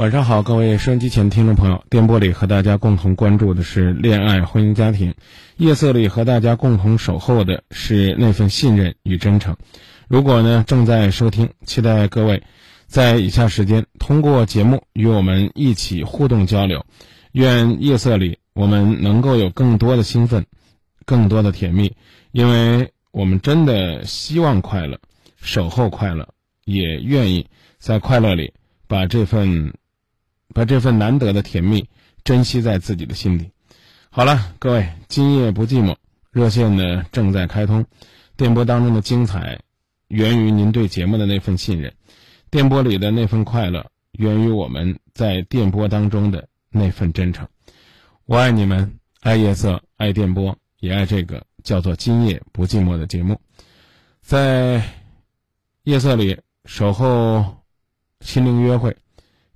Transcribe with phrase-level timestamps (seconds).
[0.00, 5.12] 晚上好，各位收音机前听众朋友，电波里和大家共同关注的是恋爱、婚姻、家庭；
[5.58, 9.54] 夜色里和大家共同守候的是那份信任与真诚。
[10.08, 12.42] 如果呢正在收听，期待各位
[12.86, 16.86] 在以下时间通过节目与我们一起互动交流。
[17.32, 20.46] 愿夜色里我们能够有更多的兴奋，
[21.04, 21.94] 更多的甜蜜，
[22.32, 24.98] 因为我们真的希望快乐，
[25.42, 26.26] 守候快乐，
[26.64, 27.46] 也愿意
[27.78, 28.54] 在快乐里
[28.88, 29.74] 把这份。
[30.54, 31.88] 把这份难得的甜蜜
[32.24, 33.50] 珍惜在自己的心里。
[34.10, 35.96] 好了，各位，今夜不寂寞，
[36.32, 37.86] 热线呢正在开通，
[38.36, 39.60] 电波当中的精彩
[40.08, 41.92] 源于您对节目的那份信任，
[42.50, 47.46] 电波里的那份快乐源于我们在电波当中的那份真诚。
[48.26, 53.40] 我爱你们，爱夜色，爱电波，也爱这个叫做“今夜不寂寞”的节目，
[54.20, 54.82] 在
[55.84, 57.62] 夜色里守候
[58.20, 58.96] 心灵约会，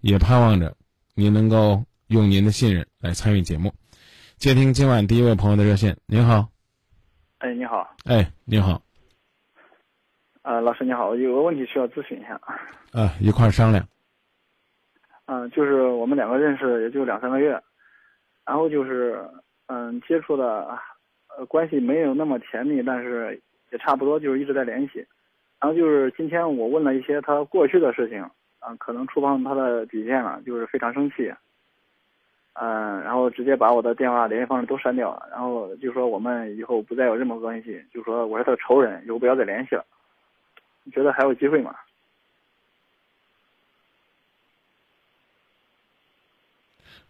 [0.00, 0.76] 也盼望着。
[1.16, 3.72] 您能够用您的信任来参与节目，
[4.36, 5.96] 接听今晚第一位朋友的热线。
[6.06, 6.48] 您好，
[7.38, 8.82] 哎，你好，哎，你好，
[10.42, 12.40] 呃，老师你好，有个问题需要咨询一下，
[12.90, 13.86] 啊，一块儿商量。
[15.26, 17.62] 嗯，就是我们两个认识也就两三个月，
[18.44, 19.24] 然后就是
[19.66, 20.76] 嗯接触的，
[21.28, 23.40] 呃关系没有那么甜蜜，但是
[23.70, 25.06] 也差不多，就是一直在联系。
[25.60, 28.28] 然后就是今天我问了一些他过去的事情。
[28.66, 31.32] 嗯，可能触碰他的底线了，就是非常生气。
[32.54, 39.84] 嗯，然后直接把我的电话、联系方式都删掉了，然后就说我们以后不再有任何关系，就说我是他的仇人，以后不要再联系了。
[40.84, 41.74] 你觉得还有机会吗？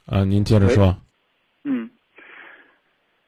[0.07, 0.97] 啊，您接着说。
[1.65, 1.91] 嗯。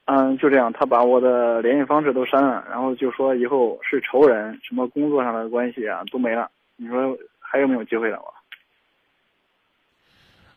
[0.05, 6.49] 嗯，就这样，他把我的联系方式都删了，然后就说以后是仇人，什么工作上的关系啊都没了。
[6.77, 7.15] 你说？
[7.49, 8.19] 还有没有机会了？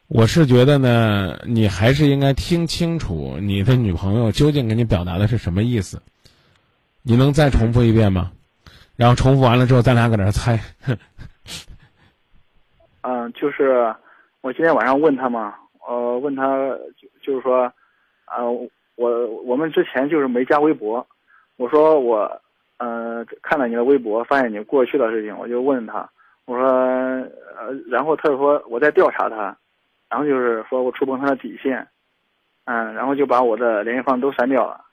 [0.09, 6.03] 我我是觉得呢，你还是应该听清楚你的女朋友究竟给你表达的是什么意思。
[7.03, 8.33] 你能再重复一遍吗？
[8.97, 10.59] 然后重复完了之后，咱俩搁那猜。
[13.03, 13.95] 嗯， 就是
[14.41, 15.55] 我今天晚上问他嘛，
[15.89, 16.45] 呃，问他
[17.00, 17.73] 就就是说，
[18.25, 18.43] 啊，
[18.97, 21.06] 我我们之前就是没加微博，
[21.56, 22.43] 我说我，
[22.79, 26.11] 呃，看了你的微博，发现你过去的事情，我就问他。
[26.50, 29.56] 我说，呃，然后他就说我在调查他，
[30.09, 31.87] 然后就是说我触碰他的底线，
[32.65, 34.84] 嗯，然后就把我的联系方式都删掉了，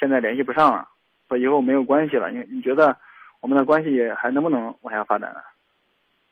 [0.00, 0.88] 现在联系不上了，
[1.28, 2.30] 说以后没有关系了。
[2.30, 2.96] 你你觉得
[3.40, 5.44] 我们的关系还能不能往下发展了？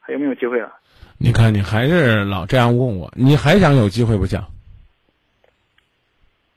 [0.00, 0.72] 还有没有机会了？
[1.18, 4.42] 你看，你还是老这样问我，你还想有机会不讲？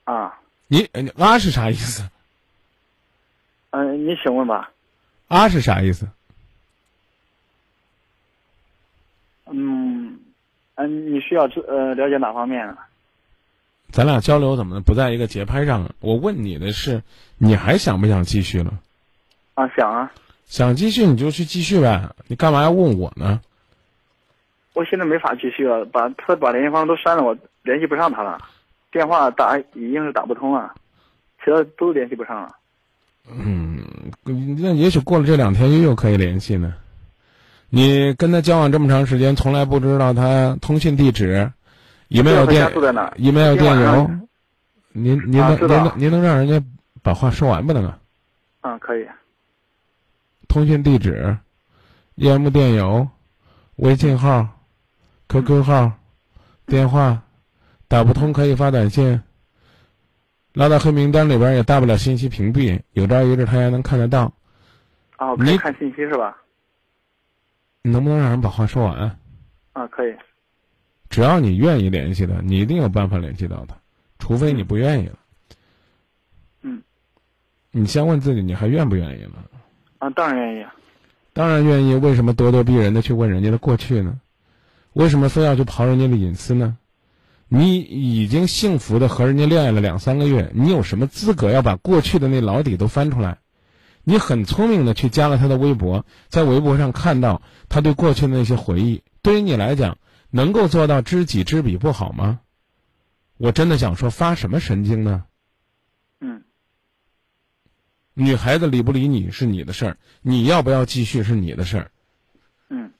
[0.06, 0.40] 啊？
[0.68, 2.09] 你你啊是啥意思？
[3.72, 4.72] 嗯，你请问吧。
[5.28, 6.07] 啊是啥意思？
[9.51, 10.19] 嗯，
[10.75, 12.75] 嗯，你需要知呃了解哪方面？
[13.91, 15.89] 咱俩交流怎么不在一个节拍上？
[16.00, 17.01] 我问你的是，
[17.38, 18.73] 你还想不想继续了？
[19.53, 20.11] 啊，想啊。
[20.47, 23.41] 想继续你就去继续呗，你干嘛要问我呢？
[24.73, 28.38] 我现在没法继续了，把他把联系方式都删了，我联系不上他了，
[28.91, 30.73] 电话打已经是打不通了，
[31.44, 32.56] 其他都联系不上了。
[33.31, 33.81] 嗯，
[34.23, 36.73] 那也许过了这两天又又可以联系呢。
[37.75, 41.52] 你跟他交往这么长时间，从来不知道他通讯地址，
[42.08, 42.72] 有没有电，
[43.18, 44.09] 有没有电邮？
[44.94, 46.66] 您您能您能您能让人家
[47.03, 48.00] 把话说完不能啊？
[48.62, 49.06] 嗯，可以。
[50.47, 51.38] 通讯地址、
[52.16, 53.06] EM 电邮、
[53.75, 54.47] 微信号、
[55.28, 55.92] QQ 号、
[56.66, 57.22] 电话，
[57.90, 59.22] 打不通可以发短信，
[60.53, 64.31] 拉到黑名单里边也大不了信息屏蔽，有朝一日他也能看得到。
[65.18, 66.38] 哦，可以看信息是吧？
[67.85, 69.16] 你能不能让人把话说完？
[69.73, 70.12] 啊，可以。
[71.07, 73.78] 只要你愿意联系他，你一定有办法联系到他，
[74.18, 75.19] 除非你不愿意了。
[76.63, 76.81] 嗯。
[77.69, 79.34] 你先问自己，你还愿不愿意了？
[80.00, 80.66] 啊，当然愿意。
[81.31, 81.94] 当然愿意。
[81.94, 84.19] 为什么咄咄逼人的去问人家的过去呢？
[84.94, 86.75] 为什么非要去刨人家的隐私呢？
[87.48, 93.38] 你已经幸福的和人家恋爱了两三个月，你有什么资格要把过去的那老底都翻出来？
[94.07, 99.98] 你很聪明的去加了他的微博，在微博上看到他对过去的那些回忆，对于你来讲，
[100.30, 102.40] 能够做到知己知彼不好吗？
[103.38, 105.25] 我真的想说，发什么神经呢？
[106.22, 106.44] 嗯。
[108.13, 111.92] 女孩子理不理你是你的事儿，你要不要继续是你的事儿。
[112.69, 112.94] 嗯。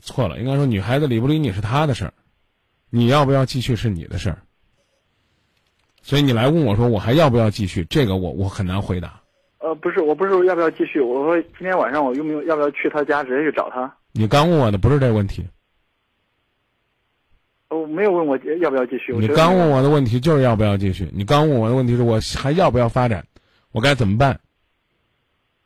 [0.00, 2.14] 错了，应该说女孩子理不理你是她的事儿，
[2.90, 4.42] 你要不要继续是你的事儿。
[6.02, 7.84] 所以你来问我说我还要不要继续？
[7.88, 9.20] 这个我我很难回答。
[9.58, 13.90] 呃，呃，不是，我不是说要不要继续，我说今天晚上我用不用要不要去他家直接去找他？
[14.12, 15.46] 你刚问我的不是这个问题，
[17.70, 19.14] 我没有问我要不要继续。
[19.16, 21.08] 你刚问我的问题就是要不要继续？
[21.12, 23.24] 你刚问我的问题是我还要不要发展？
[23.72, 24.38] 我该怎么办？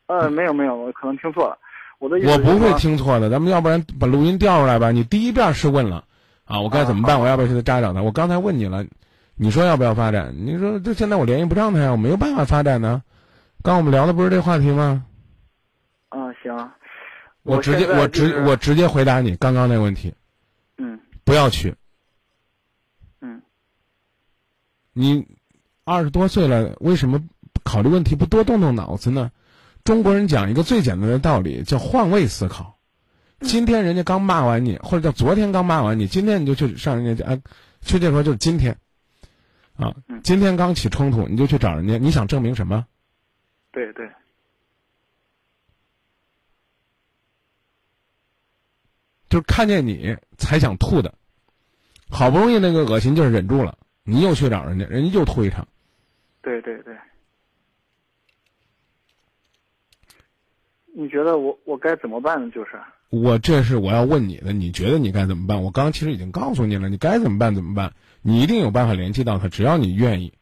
[0.05, 1.57] 呃，没有没有，我可能听错了。
[1.99, 4.91] 我的意思我不会听错的，咱们要不然把录音调出来吧。
[4.91, 6.05] 你第一遍是问了
[6.45, 7.19] 啊，我该怎么办？
[7.19, 8.01] 我要不要去他家找他？
[8.03, 8.85] 我刚才问你了，
[9.39, 10.33] 你说要不要发展？
[10.35, 13.03] 你说这现在我联系不上他呀，我没有办法发展呢。
[13.61, 15.05] 刚我们聊的不是这话题吗？
[16.09, 16.71] 啊，行。
[17.43, 20.13] 我直接我直我直接回答你刚刚那个问题。
[20.77, 20.99] 嗯。
[21.23, 21.75] 不要去。
[23.21, 23.41] 嗯。
[24.93, 25.27] 你
[25.83, 27.23] 二十多岁了，为什么
[27.63, 29.31] 考虑问题不多动动脑子呢？
[29.83, 32.77] 中国人讲一个最简单的道理，叫换位思考。
[33.41, 37.41] 今天人家刚骂完你，或者叫昨天刚骂完你，今天你就去上人家家，
[37.81, 38.77] 确切说就是今天。
[39.77, 42.87] 啊，今天刚起冲突，你就去找人家，你想证明什么？
[43.71, 44.09] 对对，
[49.29, 51.13] 就是看见你才想吐的，
[52.09, 55.67] 好不容易那个恶心劲儿忍住了，你又去找人家，人家又吐一场。
[56.41, 56.97] 对对对，
[60.95, 62.49] 你觉得我我该怎么办呢？
[62.49, 65.61] 就是我这是我要问你的，你觉得你该怎么办？
[65.61, 67.93] 我刚其实已经告诉你了，你该怎么办怎么办？
[68.27, 70.33] 你一定有办法联系到他，只要你愿意。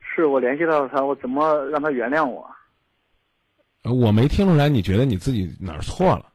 [0.00, 2.44] 是我联系到他，我怎么让他原谅我？
[3.84, 6.26] 我没听出来，你觉得你自己哪儿错了？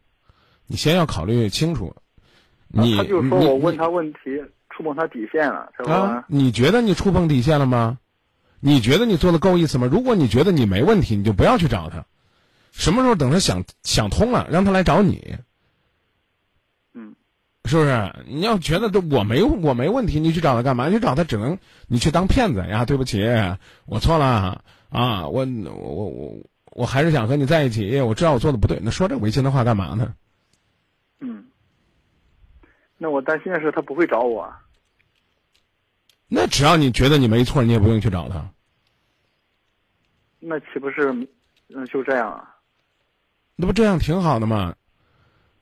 [0.65, 1.93] 你先要考虑清楚。
[2.69, 6.23] 你他就说我问他问题触碰他底线了，啊？
[6.29, 7.97] 你觉得你触碰底线了吗？
[8.61, 9.89] 你觉得你做的够意思吗？
[9.91, 12.05] 如果你觉得你没问题，你就不要去找他。
[12.71, 15.35] 什么时候等他想想通了，让他来找你。
[17.63, 17.69] 嗯。
[17.69, 18.13] 是不是？
[18.27, 20.87] 你要觉得都我没我没问题，你去找他干嘛？
[20.87, 21.57] 你去找他只能
[21.87, 22.83] 你去当骗子呀！
[22.85, 23.23] 对不起，
[23.85, 25.27] 我错了啊！
[25.27, 26.37] 我我我
[26.71, 28.01] 我还是想和你在一起。
[28.01, 30.13] 我知道我做的不对，那说这违心的话干嘛呢？
[31.21, 31.45] 嗯。
[32.97, 34.53] 那我担心的是他不会找我。
[36.27, 38.49] 那只要你觉得你没错，你也不用去找他。
[40.39, 41.13] 那岂不是
[41.69, 42.55] 嗯就这样啊？
[43.55, 44.75] 那不这样挺好的吗？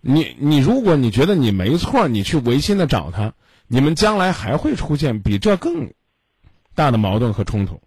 [0.01, 3.33] 你你如果你觉得你没错，你去违心的找他，
[3.67, 5.93] 你们将来还会出现比这更
[6.73, 7.79] 大的矛盾和冲突。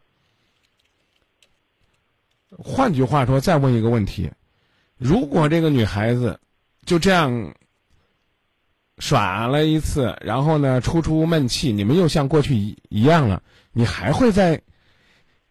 [2.56, 4.31] 换句话说，再问一个问题：
[4.96, 6.38] 如果这个女孩子
[6.87, 7.55] 就这样
[8.99, 14.62] 耍了一次，然后呢出出闷气，你们又像过去一一样了，你还会在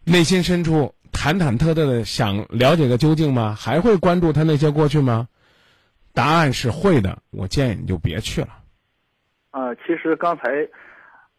[0.06, 3.54] 内心深处忐忐忑忑的想了解个究竟吗？
[3.59, 5.27] 还会关注他那些过去吗？
[6.13, 8.50] 答案是会的，我建议你就别去了。
[9.51, 10.44] 啊，其实刚才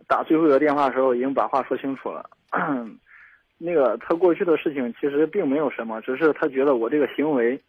[0.06, 2.28] 打最后一个电话的时候，已经把话说清楚了。
[3.56, 7.60] 那个他过去的事情其实并没有什么，只是他觉得我这个行为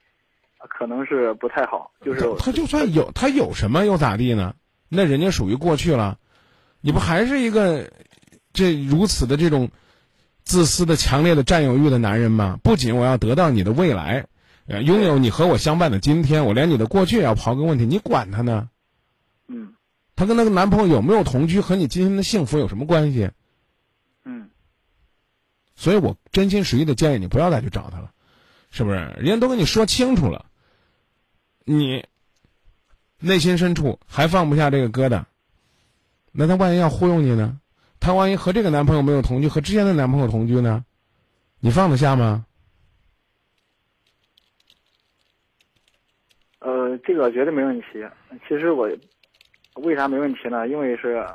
[0.58, 1.92] 可能是不太好。
[2.04, 4.56] 就是他就算有他有什么又咋地呢？
[4.90, 6.18] 那人家属于过去了，
[6.82, 7.90] 你不还是一个
[8.52, 9.70] 这如此的这种
[10.44, 12.60] 自私的、强烈的占有欲的男人吗？
[12.64, 14.26] 不仅我要得到你的未来。
[14.68, 18.70] 拥有你和我相伴的今天，我连你的过去也要刨根问底，你管他呢？
[19.48, 19.76] 嗯，
[20.16, 23.30] 他跟那个男朋友有没有同居，和你今天的幸福有什么关系？
[24.24, 24.50] 嗯，
[25.76, 28.12] 所以我真心实意的建议你不要再去找他了，
[28.72, 28.98] 是不是？
[29.18, 30.48] 人家都跟你说清楚了，
[31.64, 32.06] 你
[33.20, 35.26] 内心深处还放不下这个疙瘩，
[36.32, 37.60] 那他万一要忽悠你呢？
[38.00, 40.84] 他万一和这个男朋友没有同居，和之前的男朋友同居呢？
[41.60, 42.46] 你放得下吗？
[46.96, 48.06] 呃，这个绝对没问题。
[48.48, 48.90] 其实我
[49.76, 50.68] 为啥没问题呢？
[50.68, 51.26] 因为是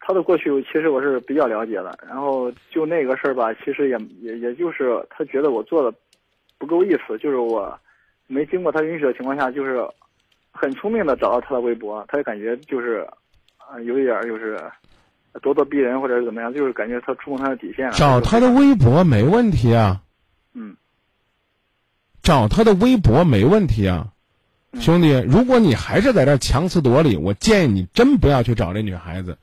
[0.00, 1.98] 他的过去，其实我是比较了解的。
[2.06, 5.96] 然后就那个事儿吧，其实也也也就是他觉得我做的
[6.58, 7.78] 不够意思，就是我
[8.26, 9.86] 没经过他允许的情况下，就是
[10.50, 13.06] 很聪明的找到他的微博，他就感觉就是
[13.58, 14.58] 啊，有一点就是
[15.34, 17.92] 咄咄逼人或者是怎么样，就是感觉他触碰他的底线了。
[17.92, 20.02] 找他的微博没问题啊。
[20.54, 20.76] 嗯。
[22.30, 24.12] 找他的微博没问题啊，
[24.78, 29.36] 兄弟，如果你还是在这强词夺理，我建议你真不要去找这女孩子。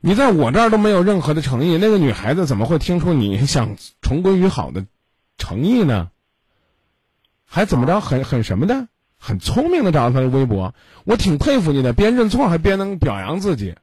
[0.00, 4.86] 你在我这儿都没有任何的诚意，那个女孩子怎么会听出你 想重归于好的
[5.36, 6.08] 诚意呢？
[7.44, 8.00] 还怎么着？
[8.00, 8.88] 很很什么的？
[9.18, 13.74] 很聪明的找到他的微博，我挺佩服你的，边认错还边能表扬自己。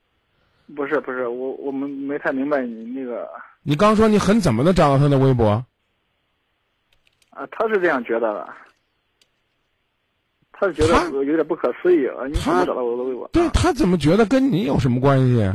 [0.75, 3.30] 不是不是，我我们没太明白你那个。
[3.62, 5.63] 你刚说你很怎么的找到他的微博？
[7.39, 8.50] 啊，他是这样觉得的，
[10.51, 12.27] 他是觉得有点不可思议啊！
[12.27, 13.29] 你怎么找到我的微博？
[13.31, 15.50] 对他怎么觉得跟你有什么关系？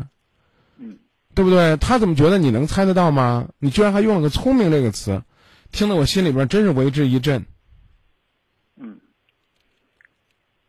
[0.79, 0.97] 嗯，
[1.35, 1.77] 对不对？
[1.77, 3.49] 他怎么觉得你能猜得到吗？
[3.59, 5.23] 你居然还用了个“聪明”这个词，
[5.73, 7.45] 听得我心里边真是为之一震。
[8.79, 8.97] 嗯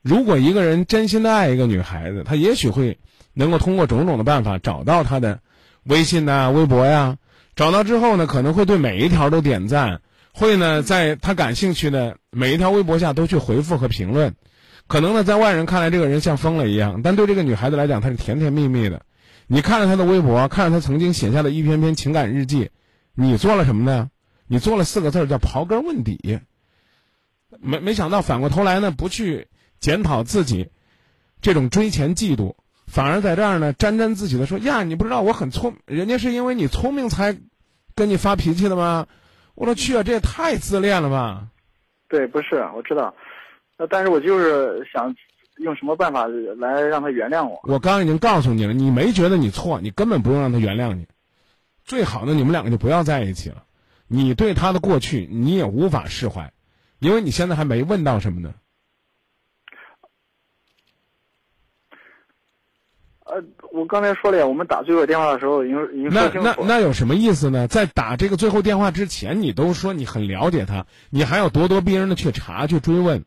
[0.01, 2.99] 如果一个人真心的爱一个女孩子，他也许会
[3.33, 5.39] 能够通过种种的办法找到她的
[5.83, 7.17] 微信呐、微博呀。
[7.55, 10.01] 找到之后呢，可能会对每一条都点赞，
[10.37, 14.35] 会呢在他感兴趣的每一条微博下都去回复和评论。
[14.85, 19.05] 可能呢，在外人看来，这个人像疯了一样，但对这个女孩子来讲，她是甜甜蜜蜜的。
[19.47, 22.69] 你看了她的微博，看了她曾经写下的一篇篇情感日记，
[23.15, 24.09] 你做了什么呢？
[24.47, 26.39] 你做了四个字叫刨根问底。
[27.57, 29.47] 没没想到反过头来呢，不去
[29.79, 30.67] 检讨自己
[31.41, 37.37] 这种追钱嫉妒，反而在这儿呢沾沾自喜的说呀，你不知道我很聪，人家是因为你聪明才
[37.95, 39.07] 跟你发脾气的吗？
[39.55, 41.47] 我说去啊，这也太自恋了吧！
[42.07, 43.15] 对，不是，我知道，
[43.77, 45.15] 那，但是我就是想
[45.57, 47.59] 用什么办法来让他原谅我。
[47.63, 51.07] 我刚刚已经告诉你了，你没觉得你错，你根本不用让他原谅你。
[51.83, 53.63] 最好的，你们两个就不要在一起了。
[54.07, 56.51] 你对他的过去，你也无法释怀，
[56.99, 58.53] 因为你现在还没问到什么呢。
[63.25, 66.55] 呃，我刚才说了呀，我们打最后电话的时候已经已经那说清楚了。
[66.59, 67.67] 那那有什么意思呢？
[67.67, 73.25] 在打这个最后电话之前，你都说你很了解他，你还要咄咄逼人的去查去追问。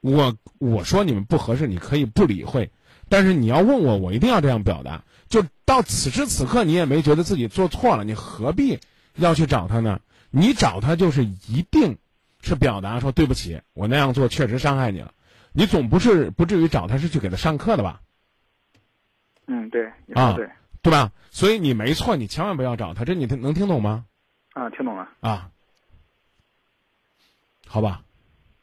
[0.00, 2.72] 我我说你们不合适，你可以不理会，
[3.08, 5.04] 但是你要问我，我一定要这样表达。
[5.28, 8.80] 就到此时此刻，你也没觉得自己做错了，你何必
[9.14, 10.00] 要去找他呢？
[10.30, 11.96] 你找他就是一定
[12.42, 15.12] 是表达说对不起，我那样做确实伤害你了。
[15.52, 18.00] 你总不是不至于找他是去给他上课的吧？
[19.50, 20.48] 嗯，对，啊对，
[20.82, 21.10] 对吧？
[21.30, 24.04] 所以你没错，你千万不要找他，这你听能听懂吗？
[24.52, 25.08] 啊，听懂了。
[25.20, 25.50] 啊，
[27.66, 28.02] 好吧，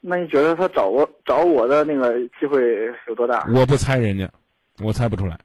[0.00, 3.44] 那你觉得他找我找我的那个机会有多大？
[3.52, 4.30] 我不猜人家，
[4.78, 5.38] 我猜不出来。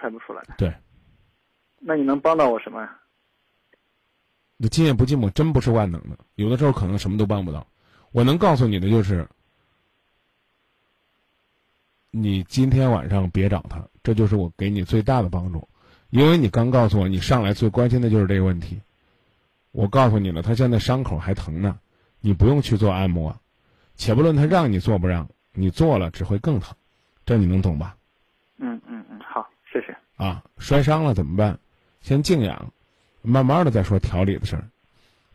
[0.00, 0.42] 猜不出来。
[0.56, 0.72] 对，
[1.78, 2.98] 那你能帮到我什么呀？
[4.56, 7.64] 你今夜不寂寞真不是万能的，有的时候可能什么都帮不到。
[8.10, 9.28] 我能告诉你的就是，
[12.10, 15.68] 你今天晚上别找他，这就是我给你最大的帮助，
[16.10, 18.80] 因为你刚告诉我你上来最关心的就是这个问题。
[19.72, 21.78] 我告诉你了，他现在伤口还疼呢，
[22.20, 23.38] 你不用去做按摩，
[23.96, 26.74] 且不论他让你做不让，你做了只会更疼，
[27.26, 27.96] 这你能懂吧？
[28.56, 29.96] 嗯嗯嗯，好，谢谢。
[30.16, 31.58] 啊，摔伤了怎么办？
[32.00, 32.72] 先静养，
[33.22, 34.68] 慢慢的再说调理的事儿。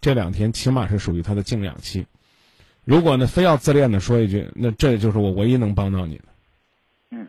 [0.01, 2.07] 这两天起码是属于他的静养期。
[2.83, 6.25] 如果呢非要自恋的说一句，那这就是我唯一能帮到你的。
[7.11, 7.27] 嗯，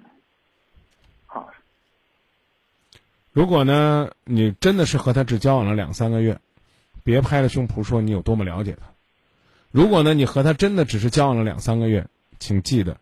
[1.26, 1.48] 好，
[3.34, 6.38] 如果呢你真的是和他只交往了两三个月，
[7.02, 8.86] 别拍着胸脯说你有多么了解他。
[9.72, 12.06] 如果呢你和他真的只是交往了两三个月，
[12.38, 12.96] 请记得，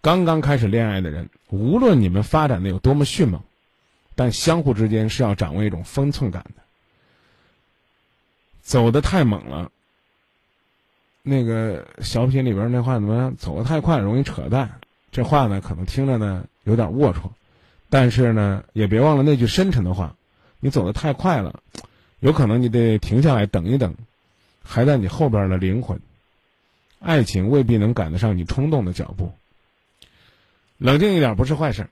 [0.00, 3.40] 刚刚开始恋爱的人，无论你们发展的有多么迅猛，
[4.16, 6.62] 但相互之间是要掌握一种分寸感的。
[8.60, 9.70] 走得太猛了，
[11.22, 14.80] 那个小品里边那话怎么走得太快容易扯淡？
[15.12, 17.30] 这话呢，可能听着呢有点龌龊，
[17.94, 20.16] 但是呢，也别忘了那句深沉的话：
[20.58, 21.60] 你走得太快了，
[22.18, 23.94] 有可能你得停下来等一等，
[24.64, 26.00] 还在你后边的灵魂。
[26.98, 29.32] 爱情未必能赶得上你冲动的脚步。
[30.76, 31.88] 冷静一点不是坏事，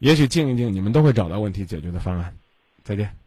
[0.00, 2.34] 也许静一静，你们都会找到问题解决的方案。
[2.82, 3.19] 再见。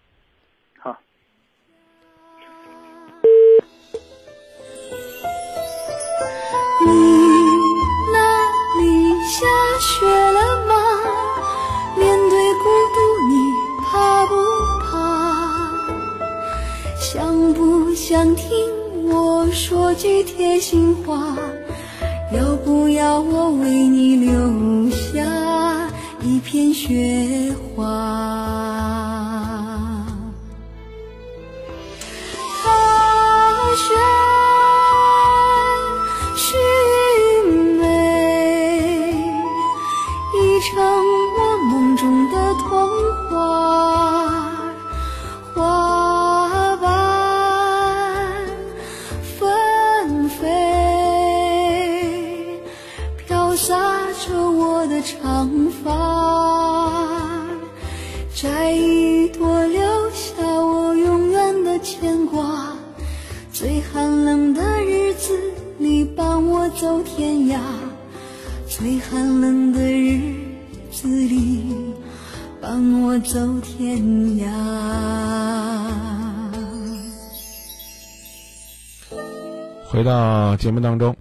[18.13, 18.47] 想听
[19.11, 21.35] 我说句贴心话？
[22.31, 25.89] 要不要我为你留下
[26.21, 28.42] 一片雪花？
[80.63, 81.13] 节目当中，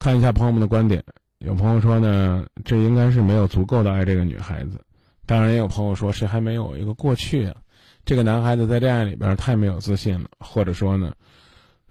[0.00, 1.04] 看一下朋友们的观点。
[1.38, 4.80] 有朋友说呢，这应该是没有足够的爱这个女孩子。
[5.24, 7.54] 当然，也有朋友说，谁还没有一个过去啊？
[8.04, 11.12] 这个男孩子在恋爱里边太没有自信了，或者说呢，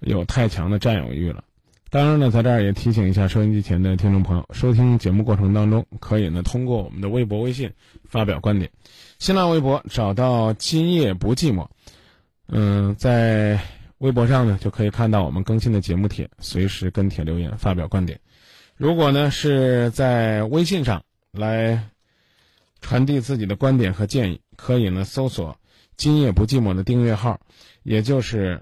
[0.01, 1.41] 有太强的占有欲了。
[1.89, 7.71] 当然呢，在这儿也提醒一下收音机前的听众朋友，收听节目过程当中，可以呢通过我们的微博、微信
[8.03, 8.69] 发表观点。
[9.17, 11.67] 新浪微博找到“今夜不寂寞”，
[12.51, 13.61] 嗯，在
[13.99, 18.19] 微博上呢就可以看到我们更新的节目帖，随时跟帖留言发表观点。
[18.75, 21.89] 如果呢是在微信上来
[22.81, 25.57] 传递自己的观点和建议，可以呢搜索
[25.95, 27.39] “今夜不寂寞”的订阅号，
[27.83, 28.61] 也就是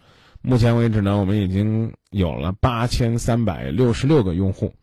[0.41, 4.73] 目前为止呢，我们已经有了八千三百六十六个用户。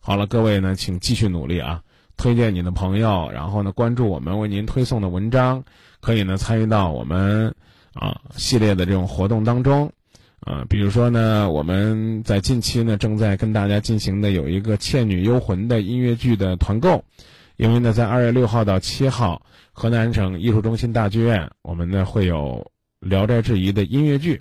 [0.00, 1.82] 好了，各位呢，请继续努力啊，
[2.16, 5.64] 推荐你的朋友，然后呢，关注我们为您推送的文章，
[6.00, 7.54] 可以呢参与到我们。
[7.92, 9.90] 啊，系列的这种活动当中，
[10.40, 17.04] 啊，比如说呢，我们在近期呢正在跟大家进行的有一个《倩女幽魂》的音乐剧的团购，
[17.56, 19.40] 因为呢，在二月六号到七号，
[19.72, 22.66] 河南省艺术中心大剧院，我们呢会有
[23.08, 24.40] 《聊斋志异》的音乐剧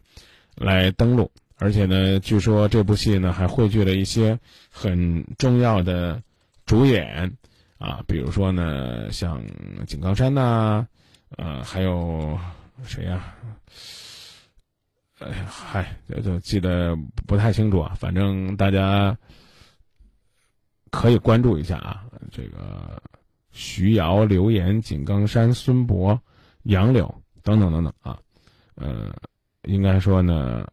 [0.56, 4.40] 来登陆，而且呢，据说这部戏呢还汇聚了一些
[4.72, 6.22] 很重要的
[6.66, 7.32] 主演，
[7.78, 9.42] 啊，比如说呢，像
[9.86, 10.88] 井冈山呐，
[11.38, 12.40] 呃，还有。
[12.86, 13.36] 谁呀？
[15.20, 16.98] 哎，嗨，就就记得
[17.28, 17.94] 不太清楚啊。
[18.00, 19.18] 反正大家
[20.92, 22.04] 可以关注一下啊。
[22.32, 23.02] 这个
[23.52, 26.18] 徐瑶、刘岩、井冈山、孙博、
[26.64, 28.18] 杨柳等等等等啊。
[28.76, 29.14] 呃，
[29.64, 30.66] 应该说呢，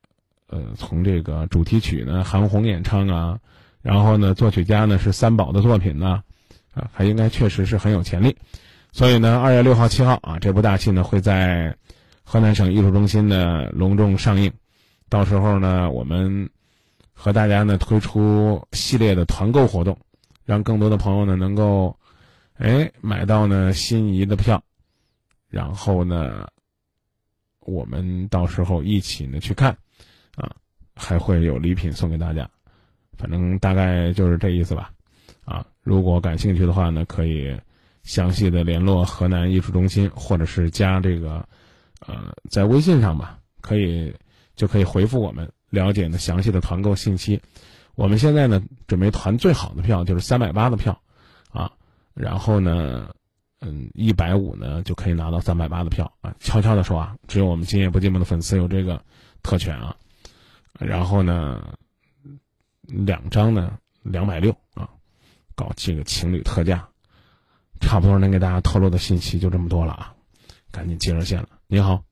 [0.47, 3.37] 呃，从这个主题曲呢，韩红演唱啊，
[3.83, 6.23] 然后呢，作曲家呢是三宝的作品呢，
[6.73, 8.37] 啊，还应该确实是很有潜力。
[8.93, 11.77] 所以呢，二月六号、七号啊，这部大戏呢会在。
[12.29, 14.53] 河南省艺术中心呢隆重上映，
[15.09, 16.51] 到时候呢，我们
[17.13, 19.97] 和大家呢推出系列的团购活动，
[20.45, 21.97] 让更多的朋友呢能够
[22.55, 24.61] 哎买到呢心仪的票，
[25.49, 26.49] 然后呢，
[27.61, 29.71] 我们到时候一起呢去看，
[30.35, 30.51] 啊，
[30.97, 32.51] 还会有礼品送给大家，
[33.17, 34.91] 反正大概就是这意思吧，
[35.45, 37.57] 啊，如果感兴趣的话呢，可以
[38.03, 41.49] 详细的联络河南艺术中心，或者是加这个。
[42.01, 44.15] 呃，在微信上吧，可以
[44.55, 47.41] 就可以回复我们了解呢详细的团购信息。
[47.95, 51.01] 我们现在呢准备团最好的票，就是三百八的票，
[51.51, 51.73] 啊，
[52.13, 53.15] 然后呢，
[53.61, 56.35] 嗯，一百五呢就可以拿到三百八的票啊。
[56.39, 59.03] 悄悄的说啊，只有我们今夜不寂寞的粉丝有这个
[59.43, 59.97] 特权啊。
[60.79, 61.79] 然后呢，
[62.83, 64.91] 两张呢两百六啊，
[65.55, 66.87] 搞这个情侣特价，
[67.81, 70.15] 差不多能给大家透露的信息就这么多了啊。
[70.71, 71.49] 赶紧接热线了。
[71.69, 72.05] 你好，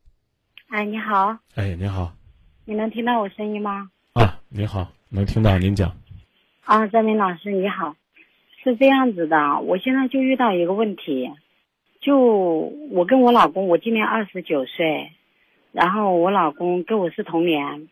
[0.68, 2.12] 哎，你好，哎，你好，
[2.64, 3.88] 你能听到我声音吗？
[4.14, 5.96] 啊，你好，能听到，您讲。
[6.64, 7.94] 啊，张明老师你好，
[8.64, 11.30] 是这样子的，我现在就遇到一个问题，
[12.00, 15.12] 就我跟我老公，我今年二十九岁，
[15.70, 17.88] 然后我老公跟我是同年，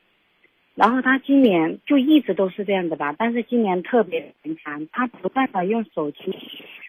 [0.74, 6.36] 然后他今年就一直都是这样子吧，但是今年特别频繁，他不断的用手机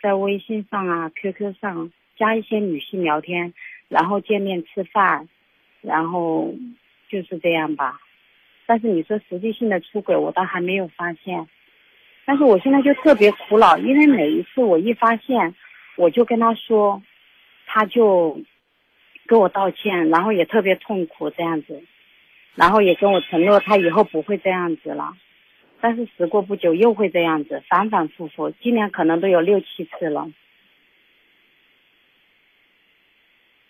[0.01, 3.53] 在微信上啊、QQ 上加一些女性聊天。
[3.93, 5.29] 然后见面吃饭，
[5.81, 6.51] 然后
[7.09, 8.01] 就是这样吧。
[8.65, 11.47] 但是你说实际性的出轨，我倒还没有发现。
[12.25, 15.53] 但是我现在就特别苦恼，因为每一次我一发现，
[15.95, 17.03] 我就跟他说，
[17.67, 18.41] 他就
[19.27, 21.83] 跟我道歉，然后也特别痛苦这样子，
[22.55, 25.13] 然后也跟我承诺他以后不会这样子了。
[25.81, 30.31] 但是时过不久又会这样子，反反复复，今年可能都有六七次了。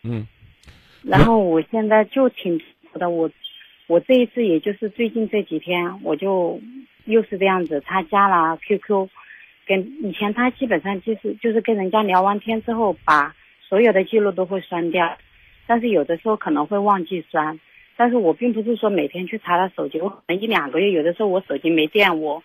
[0.05, 0.27] 嗯，
[1.01, 2.59] 然后我现在就挺
[2.95, 3.31] 的，我
[3.87, 6.59] 我这一次也就是最近这几天，我就
[7.05, 9.07] 又是这样子，他加了 QQ，
[9.65, 15.17] 跟以前他基本上就是就是跟人家聊完天之后，把所有的记录都会删掉，
[15.67, 17.59] 但是有的时候可能会忘记删，
[17.95, 22.43] 但是我并不是说每天去查他手机，我可能一两个月有的时候我手机没电，我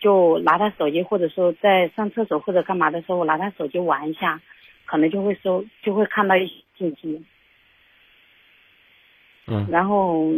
[0.00, 4.40] 就拿他手机，或者说在上厕所或者干嘛的时候，我拿他手机玩一下。
[4.86, 7.22] 可能就会收，就会看到一些信息。
[9.46, 9.66] 嗯。
[9.70, 10.32] 然后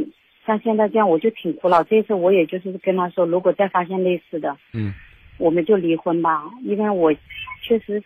[0.45, 1.83] 像现在这样，我就挺苦恼。
[1.85, 4.95] 这次我也就是跟他说，如果再发现类似的，嗯，
[5.39, 6.45] 我们就离婚吧。
[6.63, 7.13] 因为我
[7.63, 8.03] 确实，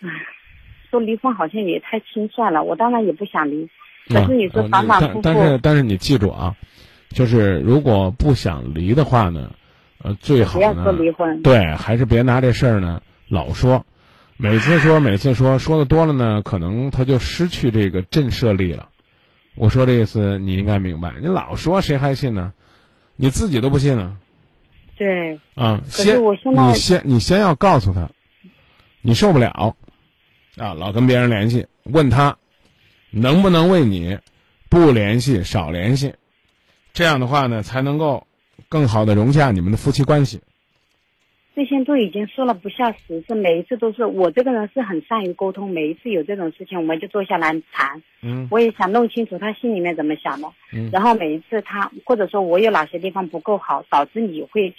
[0.00, 0.08] 唉，
[0.90, 2.62] 说离婚好像也太轻率了。
[2.62, 3.68] 我当然也不想离，
[4.08, 5.20] 可是你说反反复复。
[5.22, 6.54] 但是但是你记住啊，
[7.10, 9.52] 就是如果不想离的话呢，
[10.02, 11.42] 呃，最好不要说离婚。
[11.42, 13.84] 对，还是别拿这事儿呢老说。
[14.36, 18.88] 每次说，每次说，说的多了呢，可能他就失去这个震慑力了。
[19.54, 22.52] 我说这意思你应该明白，你老说谁还信呢？
[23.14, 24.16] 你自己都不信呢。
[24.96, 28.10] 对，啊，先你先你先要告诉他，
[29.00, 29.76] 你受不了，
[30.56, 32.36] 啊，老跟别人联系，问他
[33.10, 34.18] 能不能为你
[34.68, 36.14] 不联系少联系，
[36.92, 38.26] 这样的话呢，才能够
[38.68, 40.40] 更好的融洽你们的夫妻关系。
[41.54, 48.02] 这些都已经说了不下十次，每一次都是我这个人是很善于沟通，每一次有这种事情，我们就坐下来谈。
[48.22, 50.48] 嗯我也想弄清楚他心里面怎么想的。
[50.72, 54.72] 嗯然后每一次他或者说我有哪些地方不够好，导致你会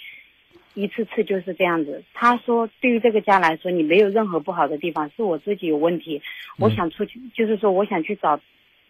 [0.74, 2.02] 一次次就是这样子。
[2.12, 6.20] 他说对于这个家来说，你没有任何不好的地方，是我自己有问题。
[6.58, 8.40] 我想出去，就是说我想去找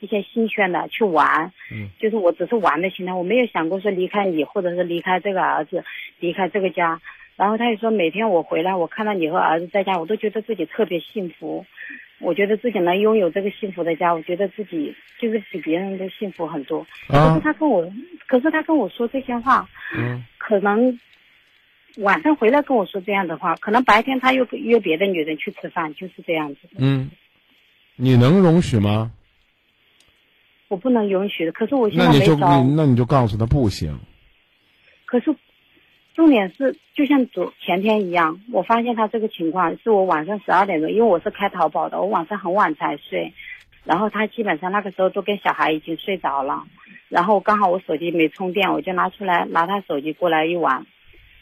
[0.01, 1.53] 一些新鲜的去玩。
[1.70, 5.85] 嗯，就是我只是玩的心态，我没有想过说离开你，或者是离开这个儿子，
[6.18, 6.99] 离开这个家。
[7.37, 11.64] 然后他也说，每天我回来，我看到你和儿子在家，我都觉得自己特别幸福。
[12.20, 16.87] 我觉得自己能拥有这个幸福的家，我觉得自己就是比别人都幸福很多。
[17.09, 17.92] 可啊是他跟我，
[18.29, 20.99] 可是他跟我说这些话，嗯可能
[21.99, 26.77] 晚上回来跟我说这样的话，可能白天他又约别的女人去吃饭，就是这样子的。
[26.79, 27.11] 嗯，
[27.97, 29.11] 你能容许吗？
[30.68, 31.53] 我不能允许的。
[31.53, 32.59] 可是我现在没那。
[32.62, 33.99] 你那你就告诉他不行。
[35.05, 35.35] 可是，
[36.14, 43.33] 重点是，就像昨前天一样，我发现他这个情况是我晚上十二点钟，因为我是开淘宝的，我晚上很晚才睡，
[43.83, 46.62] 然后他基本上那个时候都跟小孩已经睡着了，
[47.09, 50.87] 然后刚好我手机没充电，我就拿出来拿他手机过来一玩。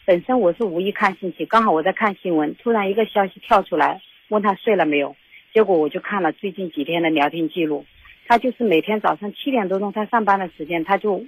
[0.05, 5.15] 本身我是无意看信息，刚好我在看新闻，突然一个消息跳出来，问他睡了没有，
[5.53, 7.85] 结果我就看了最近几天的聊天记录，
[8.27, 11.23] 他就是每天早上七点多钟他上班的时间，他就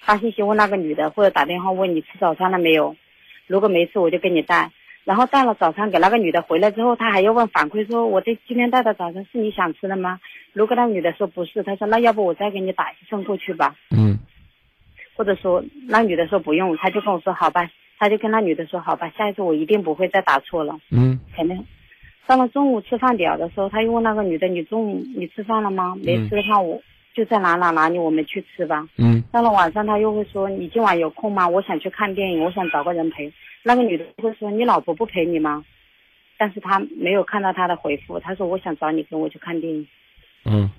[0.00, 2.96] 发信息问那个女的，或者打电话问你吃早餐了没有，
[3.46, 4.70] 如果没吃我就给你带，
[5.04, 10.20] 然后带了早餐给那个女的回来之后，他还要问反馈说我这今天带的早餐是你想吃的吗？
[10.52, 14.18] 如果那女的说不是，他说那要不我再给你打一份过去吧，嗯
[15.16, 20.78] 或者说那女的说不用，他就跟我说好吧，他就跟那女的说好吧，下一次我一定不会再打错了。
[20.90, 21.64] 嗯肯定。
[22.26, 25.96] 到了中午吃饭点的时候，他又问那个女的：“你中午你吃饭了吗？
[26.04, 26.82] 没吃的话，我
[27.18, 31.48] 就在哪哪哪里，我们去吃吧。”嗯到了晚上，他又会说：“你今晚有空吗？
[31.48, 33.32] 我想去看电影，我想找个人陪。”
[33.64, 35.64] 那个女的会说：“你老婆不陪你吗？”
[36.38, 39.86] 但是他没有看到他的回复，他说：“我想找你跟我去看电影。
[40.44, 40.70] 嗯，”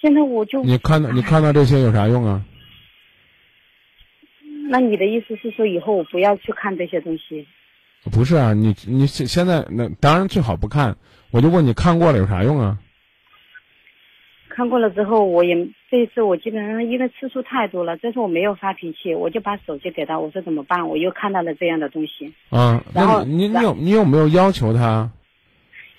[0.00, 2.42] 现在我就，你看到你看到这些有啥用啊？
[4.70, 7.46] 那你的意思是说以后我不要去看这些东西？
[8.10, 10.96] 不是啊，你你现现在那当然最好不看。
[11.30, 12.78] 我就问你看过了有啥用啊？
[14.54, 15.56] 看过了之后，我也
[15.90, 20.86] 这一次我基本上因为次数太多了，这次我没有发脾气，我就把手机给他，我说怎么办？
[20.86, 25.10] 我又看到了这样的东西，啊，然后那你你有你有没有要求他？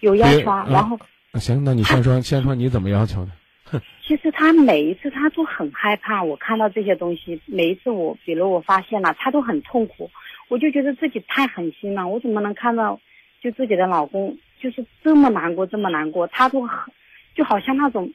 [0.01, 0.67] 有要求啊。
[0.69, 0.95] 然后
[1.31, 3.31] 啊行，那你先说先说你怎么要求的？
[4.05, 10.11] 其实他每一次他都很害怕我看到这些东西，每一次我比如我发现了，他都很痛苦，
[10.47, 12.99] 我就觉得自己太狠心了，我怎么能看到
[13.41, 16.77] 就自己的老公就是这么难过这么难过，他都很
[17.33, 18.11] 就好像那种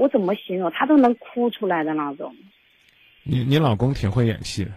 [0.00, 2.34] 我怎么形容，他都能哭出来的那种。
[3.22, 4.70] 你你老公挺会演戏的，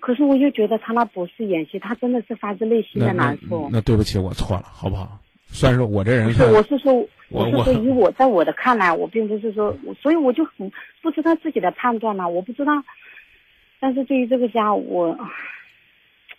[0.00, 3.70] 可是我又觉得他那不是演戏，他真的是发自内心的难受。
[3.72, 5.18] 那对不起，我错了，好不好？
[5.46, 6.92] 虽然说我这人不是，我是说，
[7.30, 12.84] 我我是说，以我在我的看来，我并不是说，所以我就很不知道自己的判断了，我不知道。
[13.80, 15.18] 但是对于这个家，我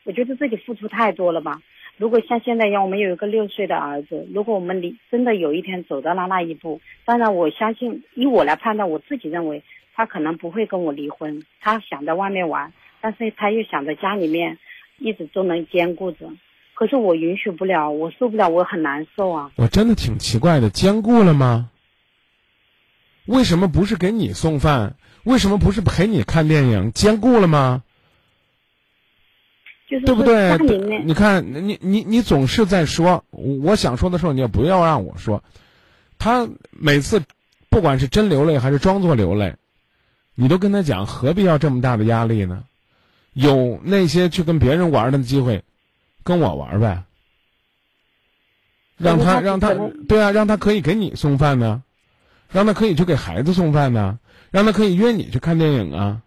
[0.04, 1.60] 我觉得自己付出太多了吧。
[1.98, 9.64] 如果像现在一样，我们有一个六岁的儿子，如果我们离真的有一天走到了那一步，当然我相信，以我来判断，我自己认为
[9.96, 14.60] 他可能不会跟我离婚，他想在外面玩，但是他又想在家里面
[15.00, 16.30] 一直都能兼顾着。
[16.76, 19.52] 可是我允许不了，我受不了，我很难受啊。
[19.56, 21.72] 我真的挺奇怪的，兼顾了吗？
[23.26, 24.96] 为什么不是给你送饭？
[25.24, 26.92] 为什么不是陪你看电影？
[26.92, 27.82] 兼顾了吗？
[29.88, 30.58] 就是对不对？
[31.06, 35.44] 你看，你你你总是在说，我想说的时候，你也不要让我说。
[36.20, 37.22] 他每次，
[37.70, 39.56] 不管是真流泪还是装作流泪，
[40.36, 42.64] 你都跟他讲，何必要这么大的压力呢？
[43.34, 45.64] 有那些去跟别人玩的机会，
[46.24, 47.04] 跟我玩呗。
[48.98, 49.76] 让他他让他
[50.08, 51.84] 对啊，让他可以给你送饭呢，
[52.52, 54.18] 让他可以去给孩子送饭呢，
[54.50, 56.24] 让他可以约你去看电影啊。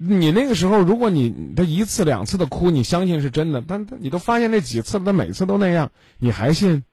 [0.00, 6.84] 你那个时候，如果你他一次两次的哭，你相信是真的，但他你都发现那几次了，他每次都那样，你还信？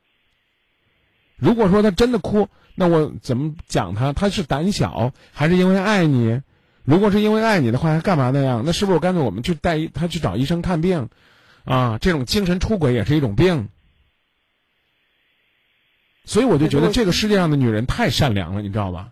[1.38, 4.12] 如果说他真的哭，那我怎么讲他？
[4.12, 6.42] 他是胆小，还是因为爱你？
[6.84, 8.64] 如果是因为爱你的话，他干嘛那样？
[8.66, 11.10] 那是不是干脆我们去带他去找医生看病？
[11.64, 13.70] 啊，这种精神出轨也是一种病。
[16.26, 19.12] 所以我就觉得这个世界上的女人太善良了，你知道吧？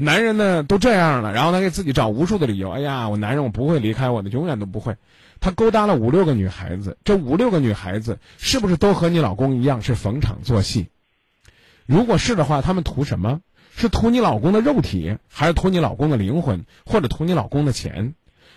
[0.00, 2.70] 男人呢都这样了，然后他给自己找无数的理由。
[2.70, 4.94] 哎呀，我男人我不会离开我的，永远都不会。
[5.40, 10.86] 他勾搭了五六个女孩子，这五六个女孩子是不是都和你老公一样是逢场作戏？
[11.84, 13.40] 如果是的话，他们图什么？
[13.74, 18.14] 是图你老公的肉体，还是图你老公的灵魂，或者图你老公的钱？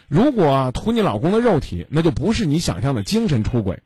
[0.08, 3.80] 如果图你老公的肉体，那就不是你想象的精神出轨。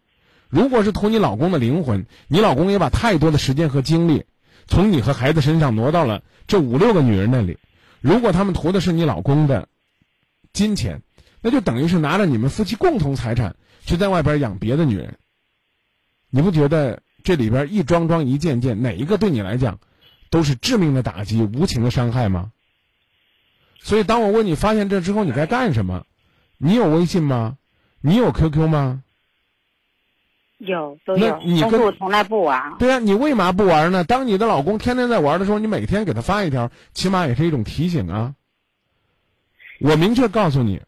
[0.50, 4.26] 如果是图你老公的灵魂，你老公也把太多的时间和精力
[4.67, 7.58] 从你和孩子身上挪到了这五六个女人那里。
[8.01, 9.67] 如果他们图的是你老公的
[10.54, 11.01] 金钱，
[11.41, 15.17] 那就等于是拿着你们夫妻共同财产去在外边养别的女人。
[16.30, 19.80] 你不觉得这里边一桩桩一件件哪一个对你来讲
[20.30, 22.51] 都是致命的打击、无情的伤害吗？
[23.80, 26.06] 所以，当我问你发现这之后你该干什么，
[26.58, 27.58] 你有微信吗？
[28.01, 29.04] 你有 QQ 吗？
[30.58, 32.76] 有都有，你但是我从来不玩。
[32.80, 34.04] 对呀，你为嘛不玩呢？
[34.06, 38.36] 当你的老公天天在玩的时候，你每天给他发一条，起码也是一种提醒啊。
[39.82, 40.82] 我明确告诉你，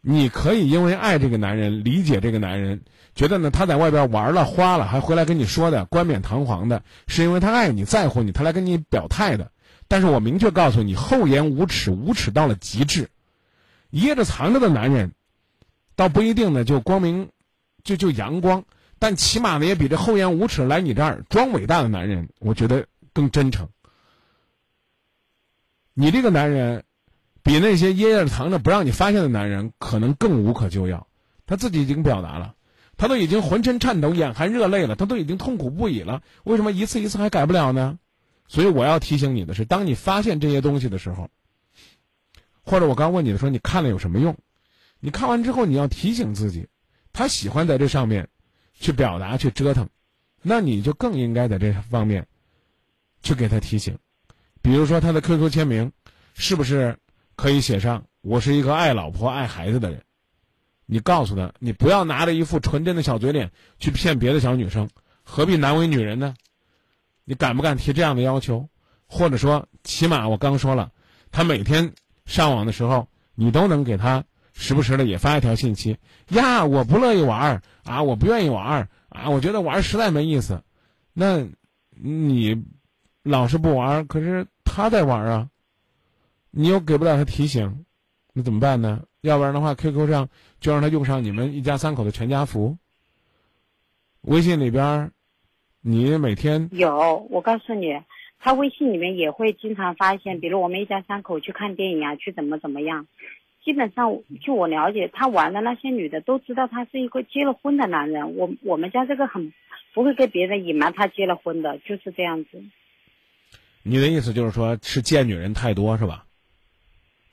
[0.00, 2.82] 你可以因为爱这个男人，理解这个男人，
[3.14, 9.52] 觉得呢他在外边玩了花了，还回来跟你说的冠冕堂皇的，是因为他爱你在乎你，他来跟你表态的。
[9.86, 13.10] 但是我明确告诉你，厚颜无耻，无耻到了极致，
[13.90, 15.12] 掖着藏着的男人，
[15.94, 17.28] 倒不一定呢就光明。
[17.84, 18.64] 就就阳光，
[18.98, 23.68] 但起码呢也比这厚颜无耻来你这儿装伟大的男人，我觉得更真诚。
[25.94, 26.84] 你这个男人，
[27.42, 31.06] 比那些掖着藏着不让你发现的男人，可能更无可救药。
[31.44, 32.54] 他自己已经表达了，
[32.96, 36.22] 他都已经浑身颤抖、眼含热泪了，他都已经痛苦不已了。
[36.44, 37.98] 为什么一次一次还改不了呢？
[38.48, 41.28] 所以我要提醒你的是，当你发现这些东西的时候，
[42.62, 44.36] 或者我刚问你的时候，你看了有什么用？
[45.00, 46.68] 你看完之后，你要提醒自己。
[47.12, 48.28] 他喜欢在这上面
[48.74, 49.88] 去表达、去折腾，
[50.40, 52.26] 那你就更应该在这方面
[53.22, 53.98] 去给他提醒。
[54.60, 55.92] 比如说，他的 QQ 签名
[56.34, 56.96] 是不是
[57.36, 60.02] 可以写上“我是一个爱老婆、爱孩子的人”？
[60.86, 64.88] 你告诉他，你不要拿着一副纯真的小嘴脸去骗别的小女生，
[65.22, 66.34] 何必难为女人呢？
[67.24, 68.68] 你敢不敢提这样的要求？
[69.06, 70.90] 或者说，起码我刚说了，
[71.30, 71.92] 他每天
[72.24, 74.24] 上网的时候，你都能给他。
[74.52, 75.96] 时不时的也发一条信息
[76.28, 80.62] 呀，我不乐意玩儿啊，我不愿意玩儿啊，我觉得玩儿实在没意思。
[81.12, 81.46] 那，
[81.90, 82.64] 你
[83.22, 85.48] 老是不玩儿，可是他在玩儿啊，
[86.50, 87.84] 你又给不了他提醒，
[88.32, 89.04] 那怎么办呢？
[89.20, 92.76] 要不然的话，QQ 上就让他用上你们一家三口的全家福。
[94.22, 95.12] 微信里边，
[95.80, 98.02] 你每天有，我告诉你，
[98.38, 103.06] 他微信里面也会经常发现，比如我们一家三口去看电影啊，去怎么怎么样。
[103.64, 108.36] 基本上，据我了解，他玩的那些女的都知道他是一个结了婚的男人。
[108.36, 109.52] 我我们家这个很
[109.94, 112.62] 不会跟别人隐瞒他结了婚的，就是这样子。
[113.82, 116.24] 你的意思就是说，是见女人太多是吧？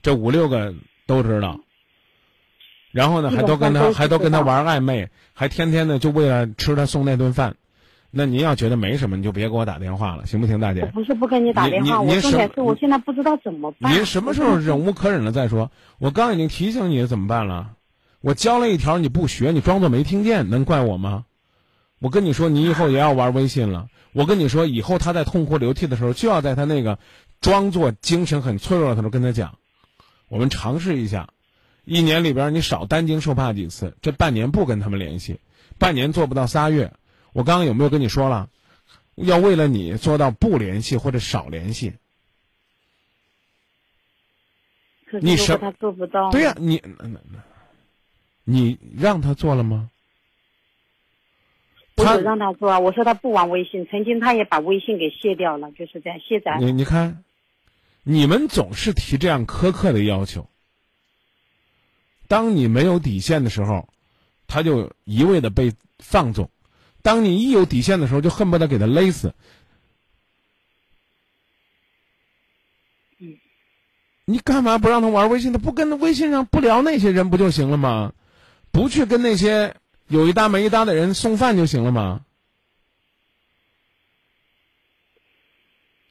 [0.02, 0.74] 这五六个
[1.06, 1.60] 都知道，
[2.92, 7.56] 然后呢，还都跟他还都跟他玩暧昧，还天天的就为了吃他送那顿饭。
[8.12, 10.86] 那您要觉得没什么，你就别给我打电话了，行不行，大姐？
[10.88, 13.94] 不是不跟你打电话，我重点是我现在不知道怎么办。
[13.94, 15.72] 您什么时候忍无可忍了再说？
[16.00, 17.74] 我刚已经提醒你怎么办了，
[18.22, 21.26] 我教了一条你不学，你装作没听见，能怪我吗？
[22.00, 23.88] 我跟你说，你以后也要玩微信了。
[24.14, 26.98] 我跟你说，以后他在痛哭流涕的时候，就要在他那个
[27.42, 29.56] 装作精神很脆弱的时候跟他讲，
[30.30, 31.30] 我们尝试一下，
[31.86, 35.40] 一年里边你少担惊受怕几次，这半年不跟他们联系，
[35.78, 36.94] 半年做不到仨月。
[37.34, 38.50] 我刚刚有没有跟你说了，
[39.16, 41.94] 要为了你做到不联系或者少联系？
[45.22, 46.30] 你什他做不到？
[46.30, 46.82] 对呀，你
[48.44, 49.90] 你让他做了吗？
[51.96, 52.80] 我有让他做啊！
[52.80, 56.58] 我说他不玩微信，曾经他也把微信给卸掉了，就是这样卸载。
[56.60, 57.26] 你你看，
[58.04, 60.48] 你们总是提这样苛刻的要求，
[62.28, 63.90] 当你没有底线的时候，
[64.48, 66.50] 他就一味的被放纵。
[67.02, 69.34] 当你一有底线的时候，就恨不得给他勒死。
[73.20, 73.38] 嗯，
[74.26, 75.54] 你干嘛不让他玩微信？
[75.54, 78.14] 他不跟微信上不聊那些人不就行了吗？
[78.72, 79.76] 不去跟那些
[80.08, 82.26] 有一搭没一搭的人送饭就行了吗？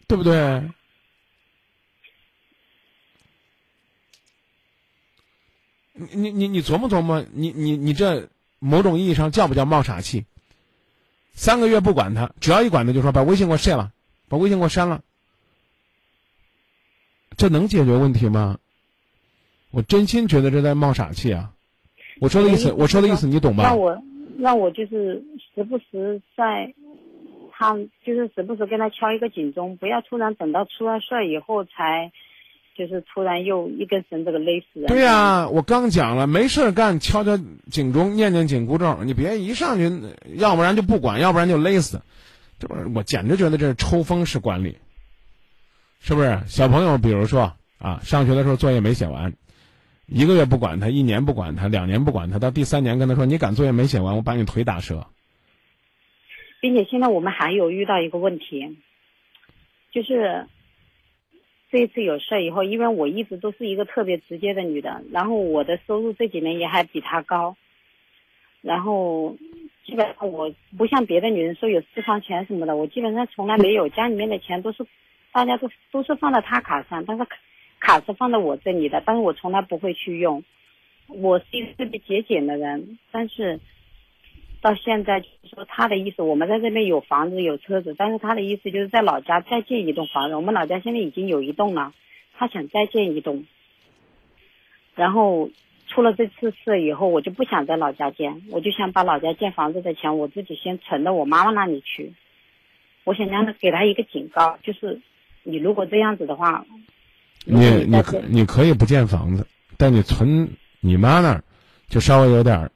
[0.08, 0.70] 对不对？
[5.92, 10.24] 你你你你琢磨琢磨，你你你这某种意义上叫不叫冒傻气？
[11.38, 13.92] 三个月不管他，只要一管他，就说把微信给我卸了，
[14.28, 15.00] 把微信给我删了。
[17.36, 18.58] 这能解决问题吗？
[19.70, 21.52] 我真心觉得这在冒傻气啊！
[22.20, 23.62] 我说的意思，我说的意思你懂吧？
[23.62, 23.96] 让我
[24.36, 25.22] 让我就是
[25.54, 26.74] 时不时在，
[27.52, 32.10] 他就是时不时跟他敲一个警钟，不要突然等到出了事儿以后才，
[32.78, 34.86] 就是突然又一根绳子给勒死人。
[34.86, 37.36] 对呀、我刚讲了，没事儿干，敲敲
[37.70, 39.90] 警钟，念念紧箍咒，你别一上去，
[40.36, 42.00] 要不然就不管，要不然就勒死，
[42.60, 44.78] 这不是我简直觉得这是抽风式管理，
[45.98, 46.40] 是不是？
[46.46, 49.32] 小朋友，比如说啊，上学的时候作业没写完，
[50.06, 55.04] 一个月不管他，一年不管他，两年不管他，到第三年跟他说你敢作业没写完，我把你腿打折。
[56.60, 58.78] 并且现在我们还有遇到一个问题，
[59.92, 60.46] 就是
[61.70, 67.56] 这一次有事以后，因为我一直都是一个特别直接的女的，然后我的收入这几年也还比他高，
[68.62, 69.36] 然后
[69.84, 74.86] 基本上我不像别的女人说有私房钱什么的，我基本上从来没有，家里面的钱都是
[75.32, 77.26] 大家都都是放在他卡上，但是
[77.80, 80.42] 卡是放在我这里的，但是我从来不会去用。
[81.06, 83.60] 我是一个特别节俭的人，但是
[84.60, 90.34] 到现在就是说他的意思，我们在这边有房子有车子，但是他的意思就是在老家再建一栋房子。
[90.34, 91.92] 我们老家现在已经有一栋了，
[92.36, 93.44] 他想再建一栋。
[94.94, 95.50] 然后
[95.86, 102.12] 出了这次事以后，我就不想在老家建，我就想把老家建房子的钱我自己先存到我妈妈那里去。
[103.04, 105.00] 我想让他给他一个警告，就是
[105.44, 106.66] 你如果这样子的话，
[107.44, 109.46] 你你可你可以不建房子，
[109.78, 111.44] 但你存你妈那儿，
[111.88, 112.70] 就稍微有点儿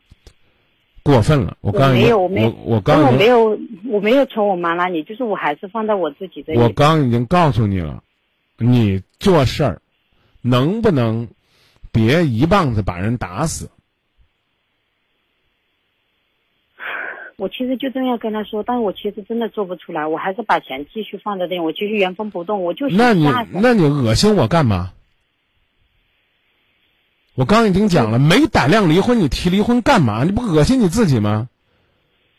[1.02, 1.56] 过分了。
[1.60, 6.58] 我我刚已经没有我没我我刚我没有，我没有从我妈那里，就是我还是放在我自己这里。
[6.58, 8.02] 我刚已经告诉你了，
[8.58, 9.82] 你做事儿
[10.40, 11.28] 能不能
[11.90, 13.70] 别一棒子把人打死？
[17.36, 24.92] 我其实就这样跟他说，但是我其实真的做不出来，我还是把钱继续放在那里，我继续原封不动，我就想那你那你恶心我干嘛？
[27.34, 30.24] 我刚已经讲了，没胆量离婚，你提离婚干嘛？
[30.24, 31.48] 你不恶心你自己吗？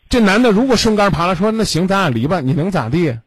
[0.08, 3.18] 这男的如果顺杆爬了，说那行，咱俩离吧，你能咋地？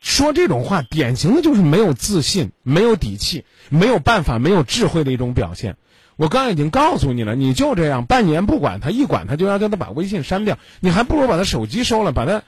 [0.00, 5.76] 说这种话，典型的就是没有自信、没有底气、没有办法、没有智慧的一种表现。
[6.14, 12.42] 我刚已经告诉你了，你就这样，半年不管他，一管他就要叫他把微信删掉，你还不如把他手机收了，把他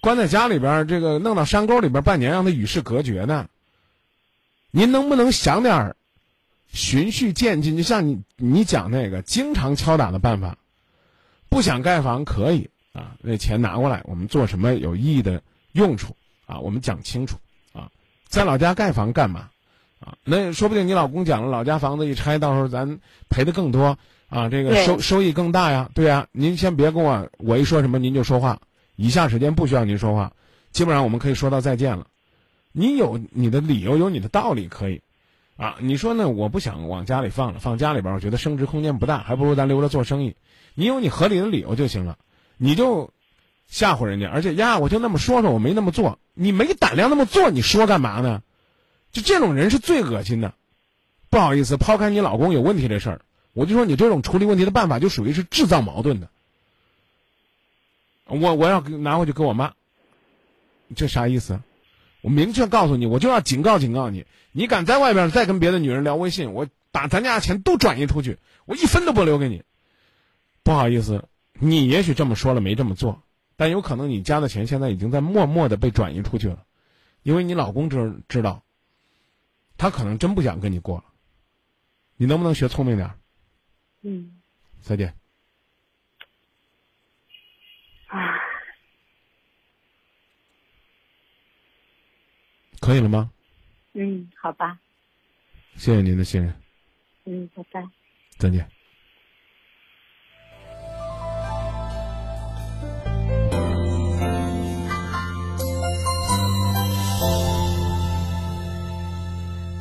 [0.00, 3.46] 关在家里边，这个弄到山沟里边，半年让他与世隔绝呢。
[4.70, 5.96] 您能不能想点儿
[6.72, 7.76] 循序渐进？
[7.76, 10.58] 就像你你讲那个经常敲打的办法，
[11.48, 16.58] 不想盖房可以啊，那钱拿过来，我们做什么有意义的用处啊？
[16.58, 17.38] 我们讲清楚
[17.72, 17.90] 啊，
[18.28, 19.50] 在老家盖房干嘛？
[19.98, 22.98] 啊，那说不定你老公讲了，老家房子一拆，到时候咱
[23.30, 23.98] 赔的更多
[24.28, 25.90] 啊，这个收收益更大呀。
[25.94, 28.60] 对呀，您先别跟我，我一说什么您就说话，
[28.96, 30.34] 以下时间不需要您说话，
[30.70, 32.06] 基本上我们可以说到再见了。
[32.72, 35.00] 你有你的理由，有你的道理可以，
[35.56, 36.28] 啊，你说呢？
[36.28, 40.36] 我不想往家里放了，放家里边儿，我觉得升值空间不大，还不如咱留着做生意。
[40.74, 42.18] 你有你合理的理由就行了，
[42.58, 43.10] 你就
[43.66, 48.42] 吓唬人家，而且呀，我就那么说说，我没那么做，你没胆量那么做，你说干嘛呢？
[49.12, 50.52] 就这种人是最恶心的。
[51.30, 53.20] 不好意思，抛开你老公有问题这事儿，
[53.54, 56.28] 我就说你这种处理问题的办法就属于是制造矛盾的。
[58.26, 59.72] 我我要拿回去跟我妈，
[60.94, 61.60] 这啥意思？
[62.20, 69.62] 我明确告诉你，我就要警告警告你，你敢在外边再跟别的女人聊微信，我把咱家的钱都转移出去，我一分都不留给你。
[70.62, 73.22] 不好意思，你也许这么说了，没这么做，
[73.56, 76.64] 但有可能你家的钱现在已经在默默的被转移出去了，
[77.22, 78.64] 因为你老公知知道，
[79.76, 81.04] 他可能真不想跟你过了。
[82.16, 83.18] 你能不能学聪明点儿？
[84.00, 84.40] 嗯
[84.80, 85.14] 再见。
[88.06, 88.40] 啊，
[92.80, 93.30] 可以了吗？
[93.98, 94.78] 嗯，好吧，
[95.76, 96.52] 谢谢您的信任，
[97.24, 97.82] 嗯，拜拜。
[98.36, 98.68] 再见。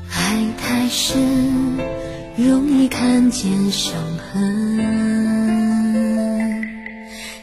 [0.09, 1.75] 爱太深，
[2.37, 4.41] 容易看见伤痕；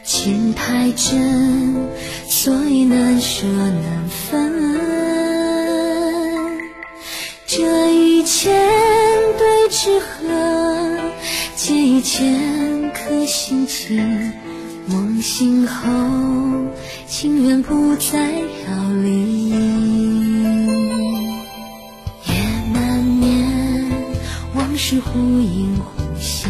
[0.03, 1.87] 情太真，
[2.27, 4.52] 所以难舍难分。
[7.55, 8.51] 这一千
[9.37, 10.07] 对之合，
[11.55, 14.33] 借一千颗心情。
[14.87, 15.87] 梦醒后，
[17.05, 18.73] 情缘不再飘
[19.03, 19.49] 零。
[22.25, 22.33] 夜
[22.73, 23.87] 难眠
[24.55, 26.49] 往事忽隐忽现，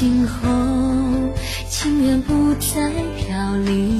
[0.00, 0.48] 今后，
[1.68, 3.99] 情缘不再飘零。